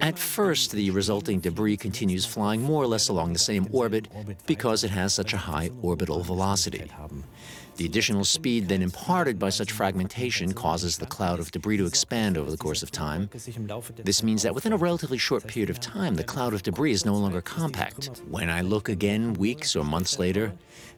At 0.00 0.18
first, 0.18 0.72
the 0.72 0.90
resulting 0.90 1.40
debris 1.40 1.76
continues 1.76 2.24
flying 2.24 2.62
more 2.62 2.82
or 2.82 2.86
less 2.86 3.08
along 3.08 3.34
the 3.34 3.38
same 3.38 3.68
orbit 3.72 4.08
because 4.46 4.84
it 4.84 4.90
has 4.90 5.12
such 5.12 5.32
a 5.32 5.36
high 5.36 5.70
orbital 5.82 6.22
velocity. 6.22 6.90
The 7.76 7.86
additional 7.86 8.24
speed 8.24 8.68
then 8.68 8.82
imparted 8.82 9.38
by 9.38 9.50
such 9.50 9.72
fragmentation 9.72 10.52
causes 10.52 10.98
the 10.98 11.06
cloud 11.06 11.40
of 11.40 11.50
debris 11.50 11.78
to 11.78 11.86
expand 11.86 12.36
over 12.36 12.50
the 12.50 12.56
course 12.56 12.82
of 12.82 12.90
time. 12.90 13.30
This 14.04 14.22
means 14.22 14.42
that 14.42 14.54
within 14.54 14.72
a 14.72 14.76
relatively 14.76 15.18
short 15.18 15.46
period 15.46 15.70
of 15.70 15.80
time, 15.80 16.14
the 16.14 16.24
cloud 16.24 16.54
of 16.54 16.62
debris 16.62 16.92
is 16.92 17.06
no 17.06 17.14
longer 17.14 17.40
compact. 17.40 18.22
When 18.28 18.50
I 18.50 18.60
look 18.60 18.88
again 18.88 19.34
weeks 19.34 19.74
or 19.74 19.84
months 19.84 20.18
later, 20.18 20.52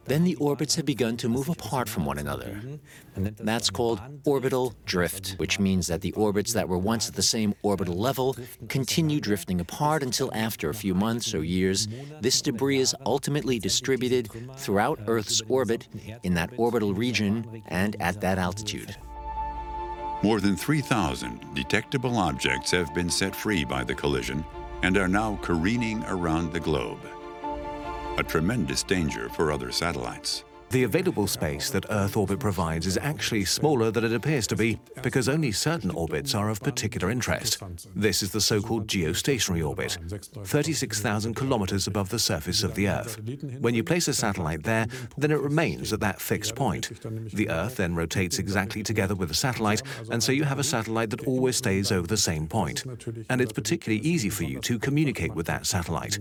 then 0.07 0.25
the 0.25 0.35
orbits 0.37 0.75
have 0.75 0.85
begun 0.85 1.17
to 1.17 1.29
move 1.29 1.49
apart 1.49 1.89
from 1.89 2.05
one 2.05 2.19
another. 2.19 2.61
That's 3.17 3.71
called 3.71 4.01
orbital 4.27 4.75
drift, 4.85 5.35
which 5.39 5.59
means 5.59 5.87
that 5.87 6.03
the 6.03 6.13
orbits 6.13 6.53
that 6.53 6.69
were 6.69 6.79
once 6.79 7.09
at 7.09 7.15
the 7.15 7.23
same 7.23 7.55
orbital 7.63 7.95
level 7.95 8.37
continue 8.69 9.21
drifting 9.21 9.61
apart 9.61 10.03
until 10.03 10.31
after 10.35 10.69
a 10.69 10.75
few 10.75 10.95
months 10.95 11.35
or 11.35 11.43
years, 11.43 11.89
this 12.21 12.43
debris 12.43 12.81
is 12.81 12.95
ultimately 13.07 13.59
distributed 13.59 14.29
throughout 14.57 15.01
Earth's 15.07 15.41
orbit 15.49 15.89
in 16.23 16.35
that 16.35 16.51
orbital 16.65 16.95
region 16.95 17.63
and 17.67 17.97
at 18.01 18.21
that 18.21 18.39
altitude. 18.39 18.97
More 20.23 20.41
than 20.41 20.57
3,000 20.57 21.55
detectable 21.55 22.17
objects 22.17 22.71
have 22.71 22.95
been 22.95 23.11
set 23.11 23.37
free 23.37 23.65
by 23.65 23.85
the 23.85 23.95
collision 23.95 24.45
and 24.83 24.97
are 24.97 25.09
now 25.09 25.39
careening 25.43 26.03
around 26.05 26.53
the 26.53 26.61
globe 26.61 27.01
a 28.17 28.23
tremendous 28.23 28.85
danger 28.85 29.29
for 29.29 29.51
other 29.51 29.73
satellites. 29.73 30.45
The 30.75 30.83
available 30.83 31.29
space 31.29 31.71
that 31.71 31.87
Earth 31.89 32.17
orbit 32.17 32.41
provides 32.41 32.85
is 32.85 32.99
actually 32.99 33.45
smaller 33.45 33.93
than 33.93 34.05
it 34.05 34.13
appears 34.13 34.45
to 34.49 34.57
be 34.57 34.81
because 35.03 35.29
only 35.29 35.53
certain 35.53 35.93
orbits 35.93 36.35
are 36.35 36.51
of 36.51 36.61
particular 36.61 37.13
interest. 37.13 37.63
This 37.95 38.25
is 38.25 38.33
the 38.33 38.41
so-called 38.41 38.89
geostationary 38.89 39.65
orbit, 39.65 39.97
36,000 40.43 41.35
kilometers 41.35 41.87
above 41.87 42.09
the 42.09 42.19
surface 42.19 42.65
of 42.65 42.75
the 42.75 42.89
Earth. 42.89 43.21
When 43.61 43.77
you 43.77 43.85
place 43.85 44.09
a 44.09 44.15
satellite 44.15 44.65
there, 44.65 44.89
then 45.17 45.31
it 45.31 45.39
remains 45.39 45.93
at 45.93 46.01
that 46.01 46.21
fixed 46.21 46.57
point. 46.57 46.91
The 47.33 47.51
Earth 47.51 47.77
then 47.77 47.95
rotates 47.95 48.41
exactly 48.41 48.83
together 48.83 49.15
with 49.15 49.29
the 49.29 49.35
satellite, 49.37 49.83
and 50.11 50.21
so 50.21 50.33
you 50.33 50.43
have 50.43 50.59
a 50.59 50.65
satellite 50.65 51.11
that 51.11 51.25
always 51.25 51.57
stays 51.57 51.93
over 51.93 52.09
the 52.09 52.17
same 52.17 52.49
point. 52.49 52.83
And 53.31 53.41
it's 53.41 53.53
particularly 53.53 54.05
easy 54.05 54.29
for 54.29 54.43
you 54.43 54.59
to 54.63 54.81
communicate 54.81 55.37
with 55.37 55.47
that 55.47 55.67
satellite. 55.67 56.19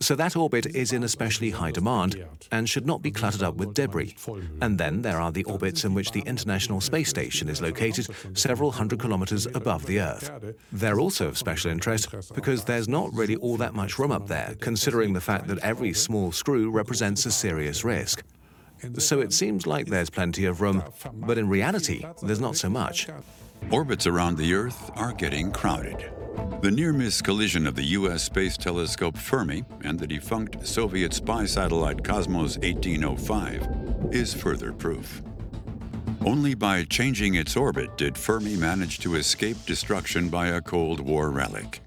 So 0.00 0.14
that 0.14 0.34
orbit 0.34 0.64
is 0.74 0.94
in 0.94 1.02
especially 1.02 1.50
high 1.50 1.72
demand 1.72 2.24
and 2.50 2.66
should 2.66 2.86
not 2.86 3.02
be 3.02 3.10
cluttered 3.10 3.42
up 3.42 3.56
with 3.56 3.81
debris. 3.82 4.14
And 4.60 4.78
then 4.78 5.02
there 5.02 5.20
are 5.20 5.32
the 5.32 5.44
orbits 5.44 5.84
in 5.84 5.94
which 5.94 6.12
the 6.12 6.20
International 6.20 6.80
Space 6.80 7.08
Station 7.08 7.48
is 7.48 7.60
located 7.60 8.06
several 8.34 8.70
hundred 8.70 8.98
kilometers 9.00 9.46
above 9.46 9.86
the 9.86 10.00
Earth. 10.00 10.30
They're 10.72 11.00
also 11.00 11.28
of 11.28 11.38
special 11.38 11.70
interest 11.70 12.34
because 12.34 12.64
there's 12.64 12.88
not 12.88 13.12
really 13.14 13.36
all 13.36 13.56
that 13.56 13.74
much 13.74 13.98
room 13.98 14.12
up 14.12 14.26
there, 14.28 14.54
considering 14.60 15.12
the 15.12 15.20
fact 15.20 15.46
that 15.48 15.58
every 15.58 15.92
small 15.92 16.32
screw 16.32 16.70
represents 16.70 17.26
a 17.26 17.30
serious 17.30 17.84
risk. 17.84 18.22
So 18.98 19.20
it 19.20 19.32
seems 19.32 19.66
like 19.66 19.86
there's 19.86 20.10
plenty 20.10 20.44
of 20.44 20.60
room, 20.60 20.82
but 21.14 21.38
in 21.38 21.48
reality, 21.48 22.04
there's 22.22 22.40
not 22.40 22.56
so 22.56 22.68
much. 22.68 23.08
Orbits 23.70 24.06
around 24.06 24.38
the 24.38 24.54
Earth 24.54 24.90
are 24.96 25.12
getting 25.12 25.52
crowded. 25.52 26.11
The 26.62 26.70
near 26.70 26.92
miss 26.92 27.20
collision 27.20 27.66
of 27.66 27.74
the 27.74 27.82
U.S. 27.98 28.22
space 28.22 28.56
telescope 28.56 29.16
Fermi 29.16 29.64
and 29.82 29.98
the 29.98 30.06
defunct 30.06 30.64
Soviet 30.64 31.12
spy 31.12 31.44
satellite 31.44 32.04
Cosmos 32.04 32.56
1805 32.58 34.12
is 34.12 34.32
further 34.32 34.72
proof. 34.72 35.22
Only 36.24 36.54
by 36.54 36.84
changing 36.84 37.34
its 37.34 37.56
orbit 37.56 37.98
did 37.98 38.16
Fermi 38.16 38.54
manage 38.54 39.00
to 39.00 39.16
escape 39.16 39.56
destruction 39.66 40.28
by 40.28 40.48
a 40.48 40.60
Cold 40.60 41.00
War 41.00 41.30
relic. 41.30 41.80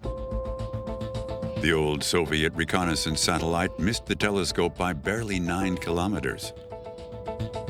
The 1.61 1.71
old 1.73 2.03
Soviet 2.03 2.53
reconnaissance 2.53 3.21
satellite 3.21 3.79
missed 3.79 4.05
the 4.05 4.15
telescope 4.15 4.77
by 4.77 4.91
barely 4.91 5.39
nine 5.39 5.77
kilometers. 5.77 6.51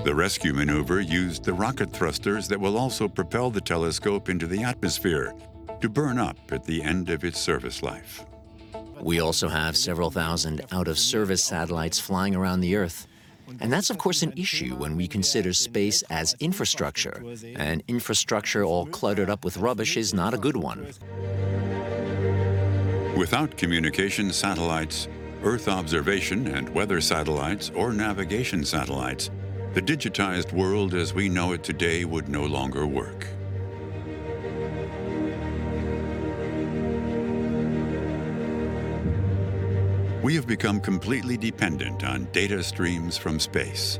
The 0.04 0.16
rescue 0.16 0.54
maneuver 0.54 1.02
used 1.02 1.44
the 1.44 1.54
rocket 1.54 1.94
thrusters 1.94 2.48
that 2.48 2.60
will 2.60 2.78
also 2.78 3.08
propel 3.08 3.52
the 3.52 3.62
telescope 3.62 4.28
into 4.28 4.48
the 4.48 4.64
atmosphere 4.64 5.36
to 5.82 5.90
burn 5.90 6.18
up 6.18 6.38
at 6.52 6.64
the 6.66 6.82
end 6.82 7.10
of 7.10 7.24
its 7.24 7.40
service 7.40 7.84
life. 7.84 8.26
We 9.02 9.20
also 9.20 9.48
have 9.48 9.76
several 9.76 10.10
thousand 10.10 10.66
out 10.72 10.88
of 10.88 10.98
service 10.98 11.44
satellites 11.44 12.00
flying 12.00 12.36
around 12.36 12.62
the 12.62 12.76
Earth. 12.76 13.08
And 13.60 13.72
that's, 13.72 13.90
of 13.90 13.98
course, 13.98 14.24
an 14.24 14.34
issue 14.36 14.76
when 14.76 14.96
we 14.96 15.08
consider 15.08 15.54
space 15.54 16.02
as 16.10 16.36
infrastructure. 16.40 17.24
And 17.56 17.84
infrastructure 17.88 18.64
all 18.64 18.88
cluttered 18.88 19.30
up 19.30 19.46
with 19.46 19.58
rubbish 19.58 19.98
is 19.98 20.14
not 20.14 20.34
a 20.34 20.38
good 20.38 20.58
one. 20.58 20.88
Without 23.16 23.56
communication 23.58 24.32
satellites, 24.32 25.08
Earth 25.44 25.68
observation 25.68 26.48
and 26.48 26.68
weather 26.70 27.00
satellites, 27.00 27.72
or 27.76 27.94
navigation 27.94 28.66
satellites, 28.66 29.30
the 29.74 29.82
digitized 29.82 30.52
world 30.54 30.96
as 30.96 31.14
we 31.14 31.30
know 31.30 31.52
it 31.52 31.64
today 31.64 32.04
would 32.04 32.28
no 32.28 32.46
longer 32.46 32.88
work. 32.88 33.28
We 40.26 40.34
have 40.34 40.48
become 40.48 40.82
completely 40.82 41.38
dependent 41.38 42.04
on 42.04 42.28
data 42.32 42.64
streams 42.64 43.16
from 43.16 43.40
space, 43.40 44.00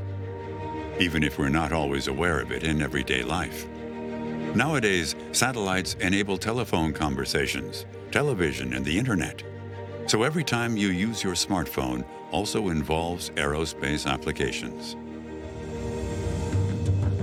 even 0.98 1.22
if 1.22 1.38
we're 1.38 1.50
not 1.50 1.70
always 1.70 2.08
aware 2.08 2.40
of 2.40 2.50
it 2.50 2.64
in 2.64 2.82
everyday 2.82 3.22
life. 3.22 3.68
Nowadays, 4.56 5.14
satellites 5.30 5.94
enable 6.00 6.36
telephone 6.36 6.92
conversations, 6.92 7.86
television, 8.10 8.72
and 8.72 8.84
the 8.84 8.98
internet. 8.98 9.44
So 10.08 10.24
every 10.24 10.42
time 10.42 10.76
you 10.76 10.88
use 10.88 11.22
your 11.22 11.34
smartphone 11.34 12.04
also 12.32 12.70
involves 12.70 13.30
aerospace 13.36 14.04
applications. 14.04 14.96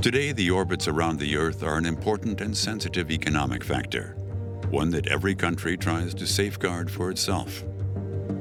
Today, 0.01 0.31
the 0.31 0.49
orbits 0.49 0.87
around 0.87 1.19
the 1.19 1.35
Earth 1.35 1.61
are 1.61 1.75
an 1.75 1.85
important 1.85 2.39
and 2.39 2.55
sensitive 2.55 3.11
economic 3.11 3.65
factor, 3.65 4.15
one 4.69 4.91
that 4.91 5.07
every 5.07 5.35
country 5.35 5.75
tries 5.75 6.13
to 6.13 6.25
safeguard 6.25 6.89
for 6.89 7.11
itself. 7.11 7.65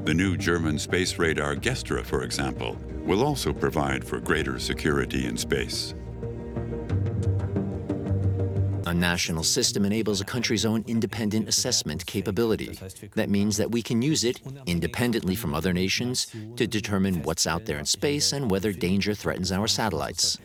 The 0.03 0.13
new 0.13 0.35
German 0.35 0.77
space 0.79 1.17
radar 1.17 1.55
Gestra, 1.55 2.03
for 2.03 2.23
example, 2.23 2.77
will 3.05 3.23
also 3.23 3.53
provide 3.53 4.03
for 4.03 4.19
greater 4.19 4.59
security 4.59 5.27
in 5.27 5.37
space. 5.37 5.93
A 8.85 8.93
national 8.93 9.43
system 9.43 9.85
enables 9.85 10.19
a 10.19 10.25
country's 10.25 10.65
own 10.65 10.83
independent 10.87 11.47
assessment 11.47 12.05
capability. 12.05 12.77
That 13.15 13.29
means 13.29 13.55
that 13.55 13.71
we 13.71 13.81
can 13.81 14.01
use 14.01 14.25
it 14.25 14.41
independently 14.65 15.35
from 15.35 15.53
other 15.53 15.71
nations 15.71 16.27
to 16.57 16.67
determine 16.67 17.23
what's 17.23 17.47
out 17.47 17.63
there 17.63 17.79
in 17.79 17.85
space 17.85 18.33
and 18.33 18.51
whether 18.51 18.73
danger 18.73 19.13
threatens 19.13 19.53
our 19.53 19.67
satellites. 19.69 20.37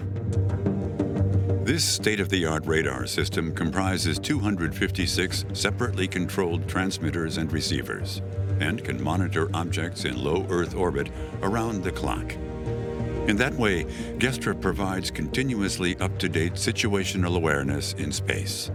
This 1.65 1.85
state-of-the-art 1.85 2.65
radar 2.65 3.09
system 3.09 3.53
comprises 3.53 4.21
256 4.21 5.47
separately 5.53 6.07
controlled 6.07 6.69
transmitters 6.69 7.39
and 7.39 7.53
receivers 7.53 8.23
and 8.61 8.83
can 8.85 9.03
monitor 9.03 9.49
objects 9.55 10.05
in 10.05 10.23
low 10.23 10.47
Earth 10.49 10.75
orbit 10.75 11.11
around 11.43 11.83
the 11.83 11.93
clock. 11.93 12.35
In 13.29 13.37
that 13.37 13.55
way, 13.55 13.85
Gestra 14.19 14.59
provides 14.59 15.11
continuously 15.11 15.97
up-to-date 15.99 16.55
situational 16.55 17.37
awareness 17.37 17.93
in 17.95 18.11
space. 18.11 18.71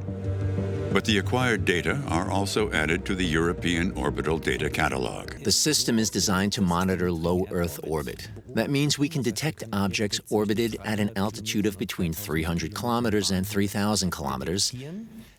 But 0.94 1.06
the 1.06 1.18
acquired 1.18 1.66
data 1.66 2.00
are 2.08 2.30
also 2.30 2.72
added 2.72 3.04
to 3.06 3.16
the 3.16 3.26
European 3.26 3.92
Orbital 3.94 4.38
Data 4.38 4.70
Catalog. 4.70 5.44
The 5.44 5.52
system 5.52 5.98
is 5.98 6.12
designed 6.12 6.54
to 6.54 6.62
monitor 6.62 7.12
low 7.12 7.48
Earth 7.50 7.80
orbit. 7.82 8.30
That 8.50 8.70
means 8.70 9.00
we 9.00 9.10
can 9.10 9.24
detect 9.24 9.64
objects 9.74 10.22
orbited 10.30 10.78
at 10.86 11.00
an 11.00 11.10
altitude 11.16 11.66
of 11.66 11.80
between 11.80 12.14
300 12.14 12.76
kilometers 12.76 13.32
and 13.32 13.48
3,000 13.48 14.12
kilometers 14.12 14.72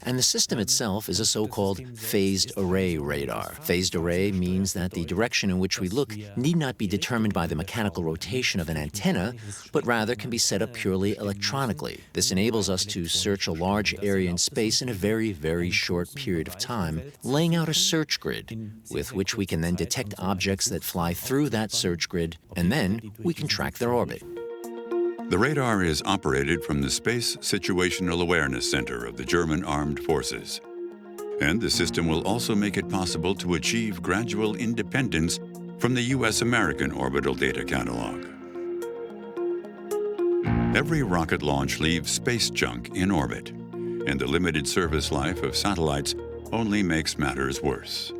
and 0.05 0.19
the 0.19 0.23
system 0.23 0.59
itself 0.59 1.09
is 1.09 1.21
a 1.21 1.27
so-called 1.27 1.81
phased 1.99 2.53
array 2.57 2.99
radar. 2.99 3.55
Phased 3.63 3.95
array 3.95 4.33
means 4.33 4.73
that 4.73 4.93
the 4.93 5.05
direction 5.05 5.51
in 5.51 5.59
which 5.59 5.81
we 5.81 5.89
look 5.89 6.15
need 6.37 6.57
not 6.57 6.79
be 6.79 6.87
determined 6.87 7.35
by 7.35 7.47
the 7.47 7.55
mechanical 7.55 8.05
rotation 8.05 8.61
of 8.61 8.69
an 8.69 8.77
antenna, 8.77 9.35
but 9.73 9.87
rather 9.87 10.15
can 10.15 10.31
be 10.31 10.39
set 10.39 10.63
up 10.63 10.73
purely 10.73 11.17
electronically. 11.17 12.01
This 12.13 12.31
enables 12.31 12.69
us 12.69 12.85
to 12.87 13.07
search 13.07 13.47
a 13.47 13.53
large 13.53 13.95
area 14.03 14.31
in 14.31 14.39
space 14.39 14.83
in 14.83 14.89
a 14.89 14.95
very, 14.95 15.33
very 15.33 15.71
short 15.71 16.15
period 16.15 16.49
of 16.49 16.59
time, 16.59 17.03
laying 17.23 17.55
out 17.55 17.69
a 17.69 17.75
search 17.75 18.21
grid 18.21 18.73
with 18.91 19.13
which 19.13 19.37
we 19.37 19.47
can 19.47 19.61
then 19.61 19.75
detect 19.75 20.15
objects 20.19 20.67
that 20.67 20.85
fly 20.85 21.15
through 21.15 21.49
that 21.51 21.73
search 21.73 22.09
grid, 22.09 22.37
and 22.57 22.71
then 22.71 23.13
we 23.19 23.35
can 23.35 23.49
track 23.49 23.75
their 23.79 23.93
orbit. 23.93 24.23
The 25.31 25.39
radar 25.39 25.83
is 25.83 26.03
operated 26.05 26.63
from 26.63 26.83
the 26.83 26.91
Space 26.91 27.37
Situational 27.37 28.21
Awareness 28.21 28.71
Center 28.71 29.07
of 29.07 29.17
the 29.17 29.25
German 29.25 29.65
Armed 29.65 29.99
Forces. 30.01 30.61
And 31.41 31.61
the 31.61 31.71
system 31.71 32.07
will 32.07 32.27
also 32.27 32.55
make 32.55 32.77
it 32.77 32.91
possible 32.91 33.35
to 33.37 33.55
achieve 33.55 34.03
gradual 34.03 34.55
independence 34.55 35.41
from 35.79 35.95
the 35.95 36.03
U.S. 36.03 36.43
American 36.43 36.93
Orbital 36.93 37.35
Data 37.35 37.65
Catalog. 37.65 38.27
Every 40.77 41.03
rocket 41.03 41.43
launch 41.43 41.81
leaves 41.81 42.13
space 42.13 42.51
junk 42.51 42.95
in 42.95 43.11
orbit, 43.11 43.49
and 43.51 44.21
the 44.21 44.27
limited 44.27 44.69
service 44.69 45.11
life 45.11 45.43
of 45.43 45.57
satellites 45.57 46.15
only 46.53 46.83
makes 46.83 47.17
matters 47.17 47.63
worse. 47.63 48.13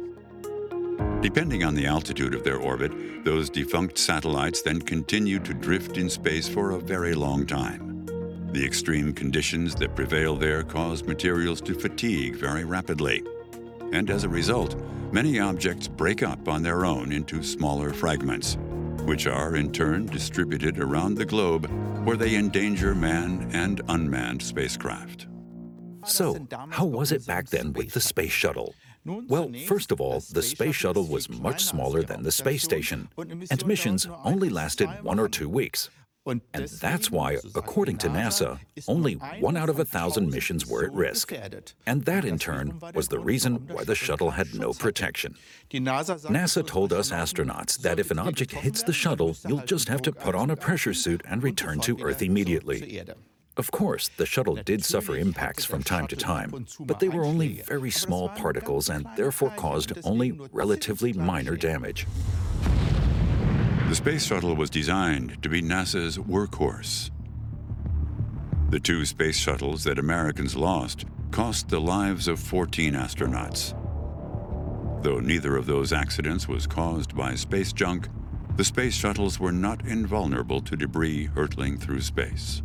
Depending 1.21 1.65
on 1.65 1.75
the 1.75 1.87
altitude 1.87 2.35
of 2.35 2.45
their 2.45 2.59
orbit, 2.59 3.25
those 3.25 3.49
defunct 3.49 3.99
satellites 3.99 4.63
then 4.63 4.81
continue 4.81 5.39
to 5.39 5.55
drift 5.55 5.97
in 5.97 6.11
space 6.11 6.49
for 6.49 6.73
a 6.73 6.79
very 6.79 7.15
long 7.15 7.47
time. 7.47 8.07
The 8.53 8.65
extreme 8.65 9.13
conditions 9.13 9.75
that 9.77 9.97
prevail 9.97 10.37
there 10.37 10.63
cause 10.63 11.03
materials 11.03 11.61
to 11.63 11.75
fatigue 11.75 12.37
very 12.37 12.65
rapidly. 12.65 13.25
And 13.93 14.11
as 14.11 14.25
a 14.25 14.29
result, 14.29 14.77
many 15.13 15.41
objects 15.41 15.89
break 15.89 16.23
up 16.23 16.47
on 16.47 16.63
their 16.63 16.85
own 16.85 17.11
into 17.11 17.43
smaller 17.43 17.93
fragments, 17.93 18.57
which 19.05 19.27
are 19.27 19.57
in 19.57 19.73
turn 19.73 20.07
distributed 20.07 20.79
around 20.79 21.15
the 21.15 21.25
globe 21.25 21.69
where 22.05 22.17
they 22.17 22.37
endanger 22.37 22.95
manned 22.95 23.55
and 23.55 23.81
unmanned 23.89 24.43
spacecraft. 24.43 25.27
So, 26.05 26.47
how 26.71 26.85
was 26.85 27.13
it 27.13 27.27
back 27.27 27.49
then 27.49 27.73
with 27.73 27.93
the 27.93 28.01
space 28.01 28.31
shuttle? 28.31 28.75
Well, 29.05 29.53
first 29.67 29.93
of 29.93 30.01
all, 30.01 30.21
the 30.33 30.43
space 30.43 30.75
shuttle 30.75 31.07
was 31.07 31.29
much 31.29 31.65
smaller 31.65 32.03
than 32.03 32.23
the 32.23 32.33
space 32.33 32.63
station, 32.63 33.09
and 33.19 33.67
missions 33.67 34.07
only 34.25 34.49
lasted 34.49 34.89
one 35.03 35.19
or 35.19 35.29
two 35.29 35.49
weeks. 35.49 35.91
And 36.27 36.69
that's 36.81 37.11
why, 37.11 37.37
according 37.55 37.99
to 37.99 38.09
NASA, 38.09 38.59
only 38.89 39.15
one 39.41 39.59
out 39.59 39.69
of 39.69 39.79
a 39.79 39.85
thousand 39.85 40.31
missions 40.31 40.67
were 40.67 40.85
at 40.85 40.93
risk. 40.95 41.33
And 41.87 42.03
that, 42.07 42.25
in 42.25 42.39
turn, 42.39 42.81
was 42.95 43.09
the 43.09 43.19
reason 43.19 43.67
why 43.69 43.85
the 43.85 43.95
shuttle 43.95 44.31
had 44.31 44.55
no 44.55 44.73
protection. 44.73 45.35
NASA 45.71 46.67
told 46.67 46.95
us 46.95 47.11
astronauts 47.11 47.77
that 47.83 47.99
if 47.99 48.11
an 48.11 48.19
object 48.19 48.53
hits 48.53 48.83
the 48.83 48.95
shuttle, 48.95 49.37
you'll 49.47 49.67
just 49.67 49.89
have 49.89 50.01
to 50.03 50.13
put 50.13 50.35
on 50.35 50.49
a 50.51 50.57
pressure 50.57 50.95
suit 50.95 51.21
and 51.29 51.43
return 51.43 51.79
to 51.81 52.01
Earth 52.01 52.23
immediately. 52.23 53.05
Of 53.57 53.71
course, 53.71 54.09
the 54.09 54.27
shuttle 54.27 54.57
did 54.57 54.85
suffer 54.85 55.17
impacts 55.17 55.65
from 55.65 55.85
time 55.85 56.09
to 56.09 56.17
time, 56.17 56.67
but 56.81 56.99
they 56.99 57.09
were 57.09 57.25
only 57.25 57.63
very 57.63 57.91
small 57.91 58.29
particles 58.31 58.91
and 58.91 59.07
therefore 59.17 59.51
caused 59.51 59.93
only 60.03 60.33
relatively 60.51 61.13
minor 61.13 61.57
damage. 61.57 62.07
The 63.89 63.95
space 63.95 64.27
shuttle 64.27 64.57
was 64.57 64.71
designed 64.71 65.41
to 65.43 65.49
be 65.49 65.63
NASA's 65.63 66.19
workhorse. 66.19 67.11
The 68.71 68.81
two 68.81 69.05
space 69.05 69.39
shuttles 69.39 69.85
that 69.85 70.01
Americans 70.01 70.57
lost 70.57 71.05
cost 71.31 71.69
the 71.69 71.81
lives 71.81 72.27
of 72.27 72.41
14 72.41 72.95
astronauts. 72.95 73.73
Though 75.05 75.21
neither 75.21 75.57
of 75.57 75.67
those 75.67 75.93
accidents 75.93 76.49
was 76.49 76.67
caused 76.67 77.15
by 77.15 77.37
space 77.37 77.73
junk, 77.73 78.09
the 78.57 78.65
space 78.65 78.95
shuttles 78.95 79.39
were 79.39 79.53
not 79.53 79.87
invulnerable 79.87 80.61
to 80.63 80.77
debris 80.77 81.27
hurtling 81.27 81.79
through 81.79 82.01
space. 82.01 82.64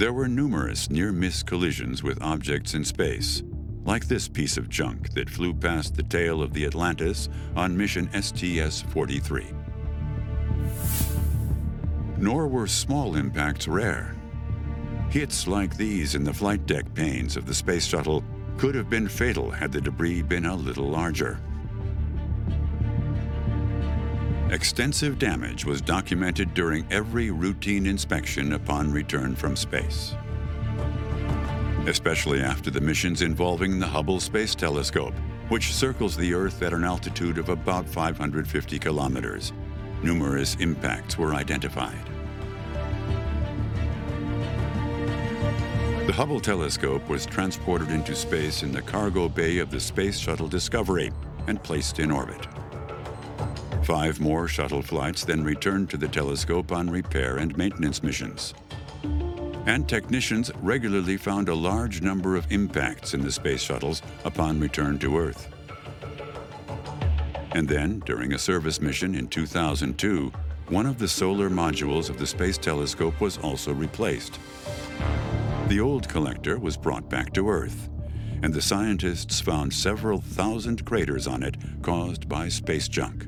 There 0.00 0.14
were 0.14 0.28
numerous 0.28 0.88
near-miss 0.88 1.42
collisions 1.42 2.02
with 2.02 2.22
objects 2.22 2.72
in 2.72 2.86
space, 2.86 3.42
like 3.84 4.08
this 4.08 4.28
piece 4.28 4.56
of 4.56 4.70
junk 4.70 5.12
that 5.12 5.28
flew 5.28 5.52
past 5.52 5.94
the 5.94 6.02
tail 6.02 6.40
of 6.40 6.54
the 6.54 6.64
Atlantis 6.64 7.28
on 7.54 7.76
mission 7.76 8.08
STS-43. 8.14 9.54
Nor 12.16 12.48
were 12.48 12.66
small 12.66 13.14
impacts 13.14 13.68
rare. 13.68 14.16
Hits 15.10 15.46
like 15.46 15.76
these 15.76 16.14
in 16.14 16.24
the 16.24 16.32
flight 16.32 16.64
deck 16.64 16.94
panes 16.94 17.36
of 17.36 17.44
the 17.44 17.52
space 17.52 17.84
shuttle 17.84 18.24
could 18.56 18.74
have 18.74 18.88
been 18.88 19.06
fatal 19.06 19.50
had 19.50 19.70
the 19.70 19.82
debris 19.82 20.22
been 20.22 20.46
a 20.46 20.56
little 20.56 20.88
larger. 20.88 21.38
Extensive 24.50 25.16
damage 25.16 25.64
was 25.64 25.80
documented 25.80 26.54
during 26.54 26.84
every 26.90 27.30
routine 27.30 27.86
inspection 27.86 28.54
upon 28.54 28.90
return 28.90 29.36
from 29.36 29.54
space. 29.54 30.16
Especially 31.86 32.40
after 32.40 32.68
the 32.68 32.80
missions 32.80 33.22
involving 33.22 33.78
the 33.78 33.86
Hubble 33.86 34.18
Space 34.18 34.56
Telescope, 34.56 35.14
which 35.50 35.72
circles 35.72 36.16
the 36.16 36.34
Earth 36.34 36.62
at 36.62 36.72
an 36.72 36.82
altitude 36.82 37.38
of 37.38 37.48
about 37.48 37.88
550 37.88 38.76
kilometers. 38.80 39.52
Numerous 40.02 40.56
impacts 40.56 41.16
were 41.16 41.32
identified. 41.32 42.10
The 46.08 46.12
Hubble 46.12 46.40
telescope 46.40 47.08
was 47.08 47.24
transported 47.24 47.90
into 47.90 48.16
space 48.16 48.64
in 48.64 48.72
the 48.72 48.82
cargo 48.82 49.28
bay 49.28 49.58
of 49.58 49.70
the 49.70 49.78
Space 49.78 50.18
Shuttle 50.18 50.48
Discovery 50.48 51.12
and 51.46 51.62
placed 51.62 52.00
in 52.00 52.10
orbit. 52.10 52.49
Five 53.90 54.20
more 54.20 54.46
shuttle 54.46 54.82
flights 54.82 55.24
then 55.24 55.42
returned 55.42 55.90
to 55.90 55.96
the 55.96 56.06
telescope 56.06 56.70
on 56.70 56.88
repair 56.88 57.38
and 57.38 57.58
maintenance 57.58 58.04
missions. 58.04 58.54
And 59.66 59.88
technicians 59.88 60.52
regularly 60.62 61.16
found 61.16 61.48
a 61.48 61.54
large 61.56 62.00
number 62.00 62.36
of 62.36 62.46
impacts 62.52 63.14
in 63.14 63.20
the 63.20 63.32
space 63.32 63.60
shuttles 63.60 64.00
upon 64.24 64.60
return 64.60 65.00
to 65.00 65.18
Earth. 65.18 65.48
And 67.50 67.68
then, 67.68 67.98
during 68.06 68.32
a 68.32 68.38
service 68.38 68.80
mission 68.80 69.16
in 69.16 69.26
2002, 69.26 70.30
one 70.68 70.86
of 70.86 71.00
the 71.00 71.08
solar 71.08 71.50
modules 71.50 72.08
of 72.08 72.16
the 72.16 72.28
Space 72.28 72.58
Telescope 72.58 73.20
was 73.20 73.38
also 73.38 73.72
replaced. 73.74 74.38
The 75.66 75.80
old 75.80 76.08
collector 76.08 76.60
was 76.60 76.76
brought 76.76 77.10
back 77.10 77.32
to 77.32 77.50
Earth, 77.50 77.88
and 78.44 78.54
the 78.54 78.62
scientists 78.62 79.40
found 79.40 79.74
several 79.74 80.20
thousand 80.20 80.86
craters 80.86 81.26
on 81.26 81.42
it 81.42 81.56
caused 81.82 82.28
by 82.28 82.48
space 82.48 82.86
junk, 82.86 83.26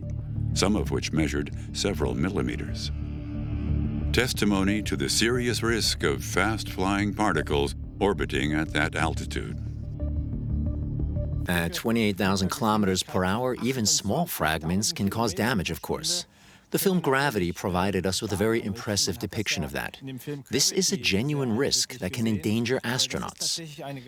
some 0.55 0.77
of 0.77 0.91
which 0.91 1.13
measured 1.13 1.55
several 1.73 2.15
millimeters. 2.15 2.91
Testimony 4.13 4.83
to 4.83 4.97
the 4.97 5.09
serious 5.09 5.63
risk 5.63 6.03
of 6.03 6.23
fast-flying 6.23 7.15
particles 7.15 7.75
orbiting 7.99 8.53
at 8.53 8.73
that 8.73 8.95
altitude. 8.95 9.59
Uh, 11.49 11.53
at 11.53 11.75
28,000 11.75 12.51
kilometers 12.51 13.03
per 13.03 13.25
hour, 13.25 13.57
even 13.63 13.87
small 13.87 14.27
fragments 14.27 14.93
can 14.93 15.09
cause 15.09 15.35
damage, 15.35 15.71
of 15.71 15.83
course. 15.83 16.27
The 16.73 16.79
film 16.79 17.01
Gravity 17.01 17.53
provided 17.53 18.07
us 18.07 18.23
with 18.23 18.33
a 18.33 18.37
very 18.37 18.65
impressive 18.65 19.19
depiction 19.19 19.63
of 19.63 19.73
that. 19.73 19.99
This 20.51 20.73
is 20.73 20.91
a 20.91 20.97
genuine 20.97 21.55
risk 21.55 21.99
that 21.99 22.15
can 22.15 22.27
endanger 22.27 22.81
astronauts. 22.81 23.61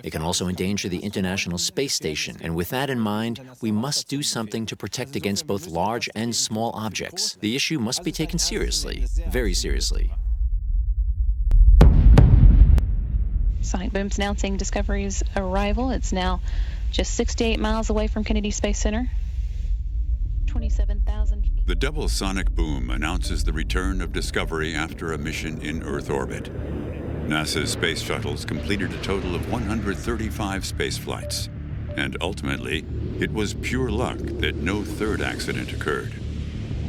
It 0.03 0.12
can 0.12 0.22
also 0.22 0.48
endanger 0.48 0.88
the 0.88 1.00
International 1.00 1.59
Space 1.59 1.92
Station, 1.92 2.38
and 2.40 2.57
with 2.57 2.70
that 2.70 2.88
in 2.88 2.98
mind, 2.98 3.42
we 3.61 3.70
must 3.70 4.09
do 4.09 4.22
something 4.22 4.64
to 4.64 4.77
protect 4.77 5.14
against 5.14 5.46
both 5.46 5.66
large 5.66 6.09
and 6.14 6.35
small 6.35 6.70
objects. 6.70 7.35
The 7.35 7.55
issue 7.55 7.79
must 7.79 8.03
be 8.03 8.12
taken 8.12 8.38
seriously, 8.38 9.05
very 9.29 9.53
seriously. 9.53 10.11
Sonic 13.61 13.92
Boom's 13.92 14.16
announcing 14.16 14.57
Discovery's 14.57 15.22
arrival. 15.37 15.90
It's 15.90 16.14
now 16.14 16.40
just 16.90 17.12
68 17.12 17.61
miles 17.61 17.90
away 17.90 18.07
from 18.07 18.24
Kennedy 18.24 18.53
Space 18.53 18.79
Center. 18.79 19.11
27,000 20.55 21.51
the 21.67 21.75
double 21.75 22.09
sonic 22.09 22.49
boom 22.53 22.88
announces 22.88 23.43
the 23.43 23.53
return 23.53 24.01
of 24.01 24.12
Discovery 24.12 24.73
after 24.73 25.12
a 25.12 25.19
mission 25.19 25.61
in 25.61 25.83
Earth 25.83 26.09
orbit. 26.09 26.45
NASA's 27.27 27.73
space 27.73 28.01
shuttles 28.01 28.45
completed 28.45 28.93
a 28.93 29.03
total 29.03 29.35
of 29.35 29.51
135 29.51 30.64
space 30.64 30.97
flights, 30.97 31.49
and 31.97 32.17
ultimately, 32.21 32.85
it 33.19 33.33
was 33.33 33.55
pure 33.55 33.90
luck 33.90 34.19
that 34.19 34.55
no 34.55 34.85
third 34.85 35.21
accident 35.21 35.73
occurred, 35.73 36.12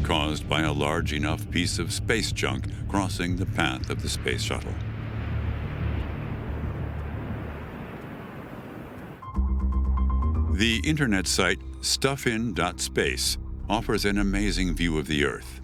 caused 0.04 0.48
by 0.48 0.62
a 0.62 0.72
large 0.72 1.12
enough 1.12 1.50
piece 1.50 1.80
of 1.80 1.92
space 1.92 2.32
junk 2.32 2.68
crossing 2.88 3.38
the 3.38 3.48
path 3.48 3.90
of 3.90 4.04
the 4.04 4.10
space 4.10 4.44
shuttle. 4.44 4.76
The 10.54 10.82
internet 10.86 11.26
site 11.26 11.60
stuffin.space 11.82 13.40
offers 13.70 14.06
an 14.06 14.20
amazing 14.20 14.76
view 14.76 14.98
of 14.98 15.08
the 15.08 15.26
Earth. 15.26 15.62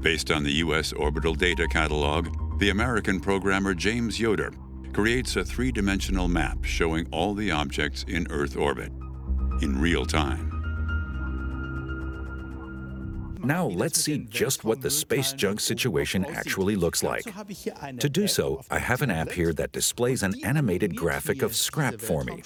Based 0.00 0.30
on 0.30 0.42
the 0.42 0.52
U.S. 0.52 0.92
Orbital 0.92 1.34
Data 1.34 1.66
Catalog, 1.68 2.28
the 2.58 2.70
American 2.70 3.20
programmer 3.20 3.74
James 3.74 4.20
Yoder 4.20 4.52
creates 4.92 5.36
a 5.36 5.44
three-dimensional 5.44 6.28
map 6.28 6.64
showing 6.64 7.06
all 7.10 7.34
the 7.34 7.50
objects 7.50 8.04
in 8.06 8.26
Earth 8.30 8.56
orbit 8.56 8.92
in 9.60 9.80
real 9.80 10.06
time. 10.06 10.53
Now 13.44 13.66
let's 13.66 14.00
see 14.00 14.18
just 14.18 14.64
what 14.64 14.80
the 14.80 14.90
space 14.90 15.32
junk 15.32 15.60
situation 15.60 16.24
actually 16.24 16.76
looks 16.76 17.02
like. 17.02 17.24
To 17.98 18.08
do 18.08 18.26
so, 18.26 18.62
I 18.70 18.78
have 18.78 19.02
an 19.02 19.10
app 19.10 19.30
here 19.30 19.52
that 19.52 19.72
displays 19.72 20.22
an 20.22 20.34
animated 20.44 20.96
graphic 20.96 21.42
of 21.42 21.54
scrap 21.54 22.00
for 22.00 22.24
me. 22.24 22.42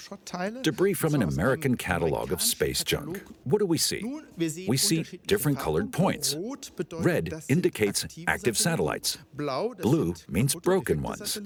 Debris 0.61 0.93
from 0.93 1.15
an 1.15 1.23
American 1.23 1.77
catalog 1.77 2.31
of 2.31 2.41
space 2.41 2.83
junk. 2.83 3.23
What 3.43 3.59
do 3.59 3.65
we 3.65 3.77
see? 3.77 4.21
We 4.67 4.77
see 4.77 5.05
different 5.27 5.59
colored 5.59 5.91
points. 5.91 6.35
Red 6.93 7.43
indicates 7.47 8.05
active 8.27 8.57
satellites. 8.57 9.17
Blue 9.33 10.13
means 10.27 10.55
broken 10.55 11.01
ones. 11.01 11.39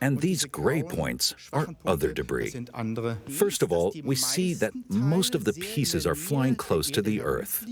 And 0.00 0.20
these 0.20 0.44
gray 0.44 0.82
points 0.82 1.34
are 1.52 1.68
other 1.86 2.12
debris. 2.12 2.66
First 3.30 3.62
of 3.62 3.72
all, 3.72 3.92
we 4.04 4.16
see 4.16 4.54
that 4.54 4.72
most 4.88 5.34
of 5.34 5.44
the 5.44 5.52
pieces 5.52 6.06
are 6.06 6.14
flying 6.14 6.56
close 6.56 6.90
to 6.90 7.02
the 7.02 7.20
Earth. 7.20 7.64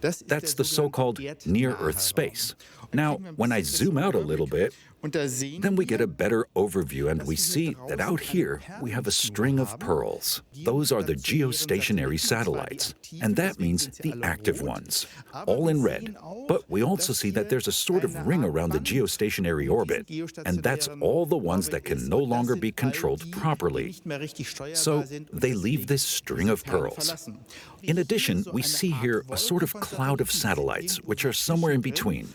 That's 0.00 0.54
the 0.54 0.67
so-called 0.68 1.20
near-Earth 1.46 2.00
space. 2.00 2.54
Now, 2.92 3.16
when 3.36 3.52
I 3.52 3.62
zoom 3.62 3.98
out 3.98 4.14
a 4.14 4.18
little 4.18 4.46
bit, 4.46 4.74
then 5.02 5.76
we 5.76 5.84
get 5.84 6.00
a 6.00 6.06
better 6.06 6.48
overview 6.56 7.08
and 7.08 7.22
we 7.24 7.36
see 7.36 7.76
that 7.88 8.00
out 8.00 8.18
here 8.18 8.60
we 8.82 8.90
have 8.90 9.06
a 9.06 9.12
string 9.12 9.60
of 9.60 9.78
pearls. 9.78 10.42
Those 10.64 10.90
are 10.90 11.04
the 11.04 11.14
geostationary 11.14 12.18
satellites, 12.18 12.94
and 13.22 13.36
that 13.36 13.60
means 13.60 13.86
the 13.98 14.14
active 14.24 14.60
ones, 14.60 15.06
all 15.46 15.68
in 15.68 15.82
red. 15.82 16.16
But 16.48 16.68
we 16.68 16.82
also 16.82 17.12
see 17.12 17.30
that 17.30 17.48
there's 17.48 17.68
a 17.68 17.72
sort 17.72 18.02
of 18.02 18.26
ring 18.26 18.42
around 18.42 18.72
the 18.72 18.80
geostationary 18.80 19.70
orbit, 19.70 20.10
and 20.44 20.62
that's 20.62 20.88
all 21.00 21.26
the 21.26 21.36
ones 21.36 21.68
that 21.68 21.84
can 21.84 22.08
no 22.08 22.18
longer 22.18 22.56
be 22.56 22.72
controlled 22.72 23.30
properly. 23.30 23.94
So 24.74 25.02
they 25.32 25.54
leave 25.54 25.86
this 25.86 26.02
string 26.02 26.48
of 26.48 26.64
pearls. 26.64 27.28
In 27.82 27.98
addition, 27.98 28.44
we 28.52 28.62
see 28.62 28.90
here 28.90 29.24
a 29.30 29.36
sort 29.36 29.62
of 29.62 29.72
cloud 29.74 30.20
of 30.20 30.32
satellites, 30.32 30.96
which 31.02 31.24
are 31.24 31.32
somewhere 31.32 31.72
in 31.72 31.80
between. 31.80 32.28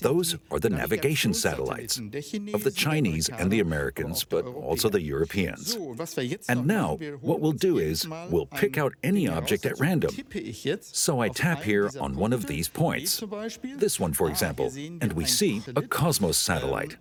Those 0.00 0.36
are 0.50 0.58
the 0.58 0.70
navigation 0.70 1.34
satellites 1.34 1.98
of 1.98 2.64
the 2.64 2.72
Chinese 2.74 3.28
and 3.28 3.50
the 3.50 3.60
Americans, 3.60 4.24
but 4.24 4.46
also 4.46 4.88
the 4.88 5.02
Europeans. 5.02 5.76
And 6.48 6.66
now, 6.66 6.96
what 7.20 7.40
we'll 7.40 7.52
do 7.52 7.78
is, 7.78 8.08
we'll 8.30 8.46
pick 8.46 8.78
out 8.78 8.94
any 9.02 9.28
object 9.28 9.66
at 9.66 9.78
random. 9.78 10.14
So 10.80 11.20
I 11.20 11.28
tap 11.28 11.62
here 11.62 11.90
on 12.00 12.16
one 12.16 12.32
of 12.32 12.46
these 12.46 12.68
points, 12.68 13.22
this 13.76 14.00
one, 14.00 14.12
for 14.12 14.28
example, 14.28 14.72
and 15.00 15.12
we 15.12 15.24
see 15.24 15.62
a 15.76 15.82
Cosmos 15.82 16.38
satellite, 16.38 16.96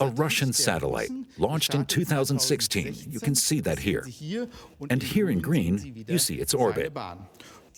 a 0.00 0.06
Russian 0.08 0.52
satellite, 0.52 1.10
launched 1.38 1.74
in 1.74 1.84
2016. 1.84 2.96
You 3.08 3.20
can 3.20 3.34
see 3.34 3.60
that 3.60 3.78
here. 3.78 4.06
And 4.90 5.02
here 5.02 5.30
in 5.30 5.40
green, 5.40 6.04
you 6.06 6.18
see 6.18 6.36
its 6.36 6.54
orbit. 6.54 6.92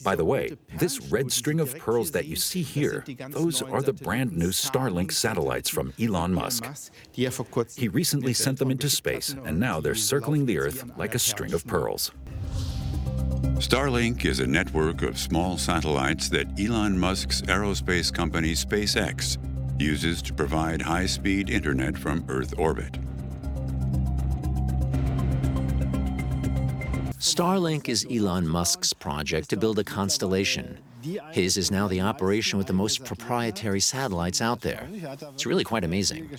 By 0.02 0.16
the 0.16 0.24
way, 0.24 0.56
this 0.78 1.00
red 1.10 1.30
string 1.30 1.60
of 1.60 1.76
pearls 1.78 2.10
that 2.12 2.26
you 2.26 2.36
see 2.36 2.62
here, 2.62 3.04
those 3.30 3.62
are 3.62 3.82
the 3.82 3.92
brand 3.92 4.36
new 4.36 4.48
Starlink 4.48 5.12
satellites 5.12 5.68
from 5.68 5.92
Elon 6.00 6.32
Musk. 6.32 6.64
He 7.12 7.88
recently 7.88 8.32
sent 8.32 8.58
them 8.58 8.70
into 8.70 8.88
space, 8.88 9.34
and 9.44 9.60
now 9.60 9.80
they're 9.80 9.94
circling 9.94 10.46
the 10.46 10.58
Earth 10.58 10.84
like 10.96 11.14
a 11.14 11.18
string 11.18 11.52
of 11.52 11.66
pearls. 11.66 12.12
Starlink 13.60 14.24
is 14.24 14.40
a 14.40 14.46
network 14.46 15.02
of 15.02 15.18
small 15.18 15.58
satellites 15.58 16.30
that 16.30 16.46
Elon 16.58 16.98
Musk's 16.98 17.42
aerospace 17.42 18.12
company 18.12 18.52
SpaceX 18.52 19.36
uses 19.78 20.22
to 20.22 20.32
provide 20.32 20.80
high-speed 20.80 21.50
internet 21.50 21.96
from 21.96 22.24
Earth 22.28 22.54
orbit. 22.58 22.98
Starlink 27.20 27.90
is 27.90 28.06
Elon 28.10 28.48
Musk's 28.48 28.94
project 28.94 29.50
to 29.50 29.56
build 29.58 29.78
a 29.78 29.84
constellation. 29.84 30.78
His 31.32 31.58
is 31.58 31.70
now 31.70 31.86
the 31.86 32.00
operation 32.00 32.56
with 32.56 32.66
the 32.66 32.72
most 32.72 33.04
proprietary 33.04 33.80
satellites 33.80 34.40
out 34.40 34.62
there. 34.62 34.88
It's 35.34 35.44
really 35.44 35.62
quite 35.62 35.84
amazing. 35.84 36.30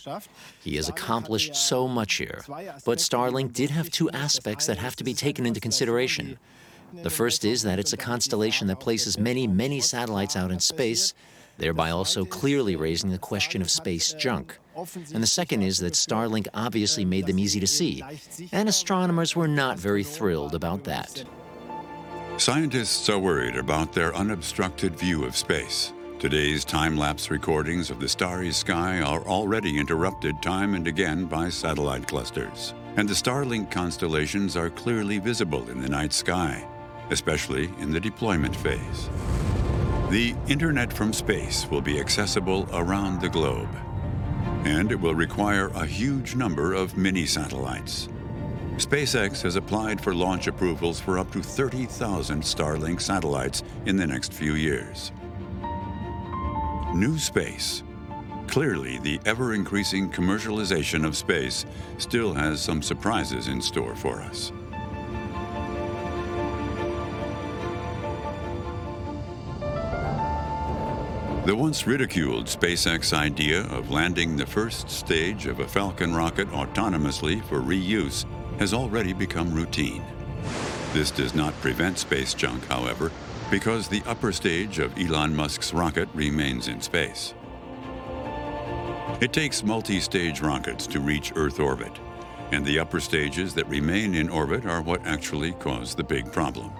He 0.63 0.77
has 0.77 0.89
accomplished 0.89 1.55
so 1.55 1.87
much 1.87 2.15
here. 2.15 2.43
But 2.83 2.97
Starlink 2.97 3.53
did 3.53 3.69
have 3.69 3.91
two 3.91 4.09
aspects 4.09 4.65
that 4.65 4.79
have 4.79 4.95
to 4.95 5.03
be 5.03 5.13
taken 5.13 5.45
into 5.45 5.59
consideration. 5.59 6.39
The 7.03 7.11
first 7.11 7.45
is 7.45 7.61
that 7.61 7.77
it's 7.77 7.93
a 7.93 7.97
constellation 7.97 8.65
that 8.65 8.79
places 8.79 9.19
many, 9.19 9.45
many 9.45 9.81
satellites 9.81 10.35
out 10.35 10.49
in 10.49 10.59
space, 10.59 11.13
thereby 11.59 11.91
also 11.91 12.25
clearly 12.25 12.75
raising 12.75 13.11
the 13.11 13.19
question 13.19 13.61
of 13.61 13.69
space 13.69 14.13
junk. 14.13 14.57
And 15.13 15.21
the 15.21 15.27
second 15.27 15.61
is 15.61 15.79
that 15.79 15.93
Starlink 15.93 16.47
obviously 16.53 17.05
made 17.05 17.27
them 17.27 17.39
easy 17.39 17.59
to 17.59 17.67
see, 17.67 18.03
and 18.51 18.67
astronomers 18.67 19.35
were 19.35 19.47
not 19.47 19.77
very 19.77 20.03
thrilled 20.03 20.55
about 20.55 20.83
that. 20.85 21.23
Scientists 22.37 23.09
are 23.09 23.19
worried 23.19 23.55
about 23.55 23.93
their 23.93 24.15
unobstructed 24.15 24.97
view 24.97 25.25
of 25.25 25.35
space. 25.35 25.93
Today's 26.17 26.63
time 26.63 26.97
lapse 26.97 27.29
recordings 27.29 27.89
of 27.89 27.99
the 27.99 28.07
starry 28.07 28.51
sky 28.51 29.01
are 29.01 29.21
already 29.27 29.77
interrupted 29.77 30.41
time 30.41 30.75
and 30.75 30.87
again 30.87 31.25
by 31.25 31.49
satellite 31.49 32.07
clusters. 32.07 32.73
And 32.95 33.07
the 33.07 33.13
Starlink 33.13 33.71
constellations 33.71 34.55
are 34.55 34.69
clearly 34.69 35.19
visible 35.19 35.69
in 35.69 35.81
the 35.81 35.89
night 35.89 36.13
sky, 36.13 36.67
especially 37.09 37.71
in 37.79 37.91
the 37.91 37.99
deployment 37.99 38.55
phase. 38.55 39.09
The 40.09 40.35
Internet 40.47 40.91
from 40.91 41.13
space 41.13 41.67
will 41.71 41.81
be 41.81 41.99
accessible 41.99 42.67
around 42.73 43.21
the 43.21 43.29
globe, 43.29 43.69
and 44.65 44.91
it 44.91 44.99
will 44.99 45.15
require 45.15 45.67
a 45.69 45.85
huge 45.85 46.35
number 46.35 46.73
of 46.73 46.97
mini 46.97 47.25
satellites. 47.25 48.09
SpaceX 48.77 49.41
has 49.41 49.55
applied 49.55 50.01
for 50.01 50.13
launch 50.13 50.47
approvals 50.47 50.99
for 50.99 51.19
up 51.19 51.31
to 51.31 51.41
30,000 51.41 52.41
Starlink 52.41 53.01
satellites 53.01 53.63
in 53.85 53.95
the 53.95 54.07
next 54.07 54.33
few 54.33 54.55
years. 54.55 55.11
New 56.93 57.17
space. 57.17 57.83
Clearly, 58.47 58.99
the 58.99 59.19
ever 59.25 59.53
increasing 59.53 60.09
commercialization 60.09 61.05
of 61.05 61.15
space 61.15 61.65
still 61.97 62.33
has 62.33 62.59
some 62.59 62.81
surprises 62.81 63.47
in 63.47 63.61
store 63.61 63.95
for 63.95 64.21
us. 64.21 64.51
The 71.43 71.55
once 71.55 71.87
ridiculed 71.87 72.45
SpaceX 72.45 73.13
idea 73.13 73.61
of 73.69 73.89
landing 73.89 74.37
the 74.37 74.45
first 74.45 74.91
stage 74.91 75.47
of 75.47 75.59
a 75.59 75.67
Falcon 75.67 76.13
rocket 76.13 76.47
autonomously 76.51 77.43
for 77.45 77.59
reuse 77.61 78.25
has 78.59 78.75
already 78.75 79.11
become 79.11 79.51
routine. 79.51 80.03
This 80.93 81.09
does 81.09 81.33
not 81.33 81.59
prevent 81.59 81.97
space 81.97 82.35
junk, 82.35 82.63
however, 82.67 83.11
because 83.49 83.87
the 83.87 84.03
upper 84.05 84.31
stage 84.31 84.77
of 84.77 84.95
Elon 84.99 85.35
Musk's 85.35 85.73
rocket 85.73 86.07
remains 86.13 86.67
in 86.67 86.79
space. 86.79 87.33
It 89.19 89.33
takes 89.33 89.63
multi 89.63 89.99
stage 89.99 90.41
rockets 90.41 90.85
to 90.85 90.99
reach 90.99 91.33
Earth 91.35 91.59
orbit, 91.59 91.99
and 92.51 92.63
the 92.63 92.77
upper 92.77 92.99
stages 92.99 93.55
that 93.55 93.67
remain 93.67 94.13
in 94.13 94.29
orbit 94.29 94.67
are 94.67 94.83
what 94.83 95.03
actually 95.07 95.53
cause 95.53 95.95
the 95.95 96.03
big 96.03 96.31
problem. 96.31 96.71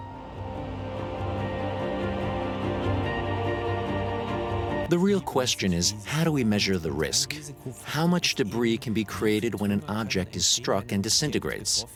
The 4.92 4.98
real 4.98 5.22
question 5.22 5.72
is 5.72 5.94
how 6.04 6.22
do 6.22 6.30
we 6.30 6.44
measure 6.44 6.76
the 6.76 6.92
risk? 6.92 7.34
How 7.82 8.06
much 8.06 8.34
debris 8.34 8.76
can 8.76 8.92
be 8.92 9.04
created 9.04 9.58
when 9.58 9.70
an 9.70 9.82
object 9.88 10.36
is 10.36 10.44
struck 10.44 10.92
and 10.92 11.02
disintegrates? 11.02 11.86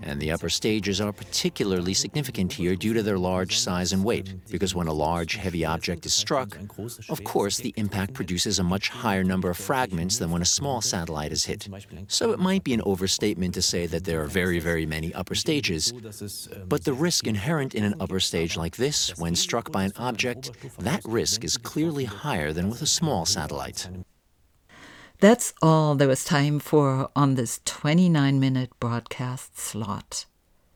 And 0.00 0.18
the 0.18 0.32
upper 0.32 0.48
stages 0.48 0.98
are 0.98 1.12
particularly 1.12 1.92
significant 1.92 2.50
here 2.50 2.74
due 2.74 2.94
to 2.94 3.02
their 3.02 3.18
large 3.18 3.58
size 3.58 3.92
and 3.92 4.02
weight, 4.02 4.34
because 4.50 4.74
when 4.74 4.86
a 4.86 4.94
large, 4.94 5.34
heavy 5.34 5.66
object 5.66 6.06
is 6.06 6.14
struck, 6.14 6.56
of 7.10 7.22
course 7.22 7.58
the 7.58 7.74
impact 7.76 8.14
produces 8.14 8.58
a 8.58 8.64
much 8.64 8.88
higher 8.88 9.24
number 9.24 9.50
of 9.50 9.58
fragments 9.58 10.16
than 10.16 10.30
when 10.30 10.40
a 10.40 10.46
small 10.46 10.80
satellite 10.80 11.32
is 11.32 11.44
hit. 11.44 11.68
So 12.06 12.32
it 12.32 12.38
might 12.38 12.64
be 12.64 12.72
an 12.72 12.80
overstatement 12.86 13.52
to 13.56 13.62
say 13.62 13.84
that 13.88 14.04
there 14.04 14.22
are 14.22 14.26
very, 14.26 14.58
very 14.58 14.86
many 14.86 15.12
upper 15.12 15.34
stages, 15.34 15.92
but 16.66 16.84
the 16.84 16.94
risk 16.94 17.26
inherent 17.26 17.74
in 17.74 17.84
an 17.84 17.96
upper 18.00 18.20
stage 18.20 18.56
like 18.56 18.76
this, 18.76 19.18
when 19.18 19.34
struck 19.34 19.70
by 19.70 19.84
an 19.84 19.92
object, 19.98 20.52
that 20.78 21.02
risk 21.04 21.44
is 21.44 21.58
clearly 21.58 22.06
higher 22.06 22.37
higher 22.38 22.52
than 22.52 22.70
with 22.70 22.80
a 22.82 22.86
small 22.86 23.26
satellite. 23.26 23.88
That's 25.18 25.52
all 25.60 25.96
there 25.96 26.06
was 26.06 26.24
time 26.24 26.60
for 26.60 27.10
on 27.16 27.34
this 27.34 27.60
29 27.64 28.38
minute 28.38 28.70
broadcast 28.78 29.58
slot. 29.58 30.24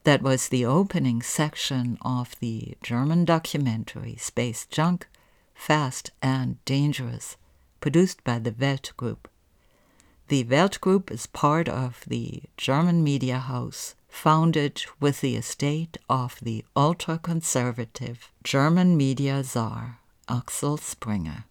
That 0.02 0.22
was 0.22 0.48
the 0.48 0.66
opening 0.66 1.22
section 1.22 1.98
of 2.02 2.34
the 2.40 2.74
German 2.82 3.24
documentary 3.24 4.16
Space 4.16 4.66
Junk 4.66 5.06
Fast 5.54 6.10
and 6.20 6.56
Dangerous, 6.64 7.36
produced 7.80 8.24
by 8.24 8.40
the 8.40 8.54
Welt 8.58 8.92
Group. 8.96 9.28
The 10.26 10.42
Welt 10.42 10.80
Group 10.80 11.12
is 11.12 11.26
part 11.28 11.68
of 11.68 12.02
the 12.08 12.42
German 12.56 13.04
media 13.04 13.38
house 13.38 13.94
founded 14.08 14.82
with 14.98 15.20
the 15.20 15.36
estate 15.36 15.96
of 16.08 16.40
the 16.42 16.64
ultra 16.74 17.18
conservative 17.18 18.32
German 18.42 18.96
media 18.96 19.44
czar 19.44 20.00
Axel 20.28 20.76
Springer 20.76 21.44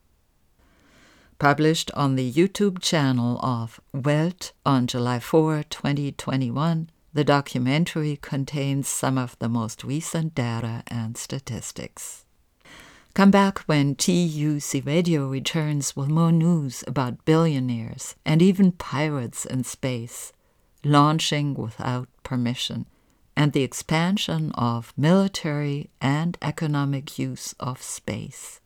published 1.41 1.89
on 1.95 2.15
the 2.15 2.32
YouTube 2.32 2.80
channel 2.80 3.39
of 3.39 3.82
Welt 3.95 4.51
on 4.63 4.86
July 4.86 5.17
4, 5.19 5.63
2021. 5.71 6.88
The 7.15 7.23
documentary 7.23 8.19
contains 8.21 8.88
some 8.88 9.17
of 9.17 9.36
the 9.39 9.49
most 9.49 9.84
recent 9.84 10.36
data 10.36 10.84
and 10.86 11.17
statistics. 11.17 12.25
Come 13.15 13.32
back 13.32 13.58
when 13.62 13.95
TUC 13.95 14.86
Radio 14.86 15.27
returns 15.27 15.95
with 15.95 16.10
more 16.10 16.32
news 16.32 16.84
about 16.86 17.25
billionaires 17.25 18.13
and 18.23 18.39
even 18.39 18.73
pirates 18.73 19.43
in 19.43 19.63
space, 19.63 20.32
launching 20.84 21.56
without 21.56 22.08
permission, 22.21 22.86
and 23.36 23.51
the 23.51 23.63
expansion 23.63 24.51
of 24.51 24.93
military 24.95 25.89
and 25.99 26.38
economic 26.43 27.17
use 27.17 27.56
of 27.60 27.82
space 27.82 28.61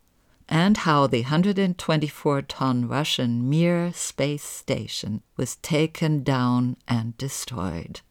and 0.47 0.77
how 0.77 1.08
the 1.08 1.21
124 1.21 2.41
ton 2.43 2.88
Russian 2.88 3.49
Mir 3.49 3.91
space 3.93 4.43
station 4.43 5.23
was 5.38 5.55
taken 5.58 6.23
down 6.23 6.77
and 6.88 7.17
destroyed, 7.17 8.01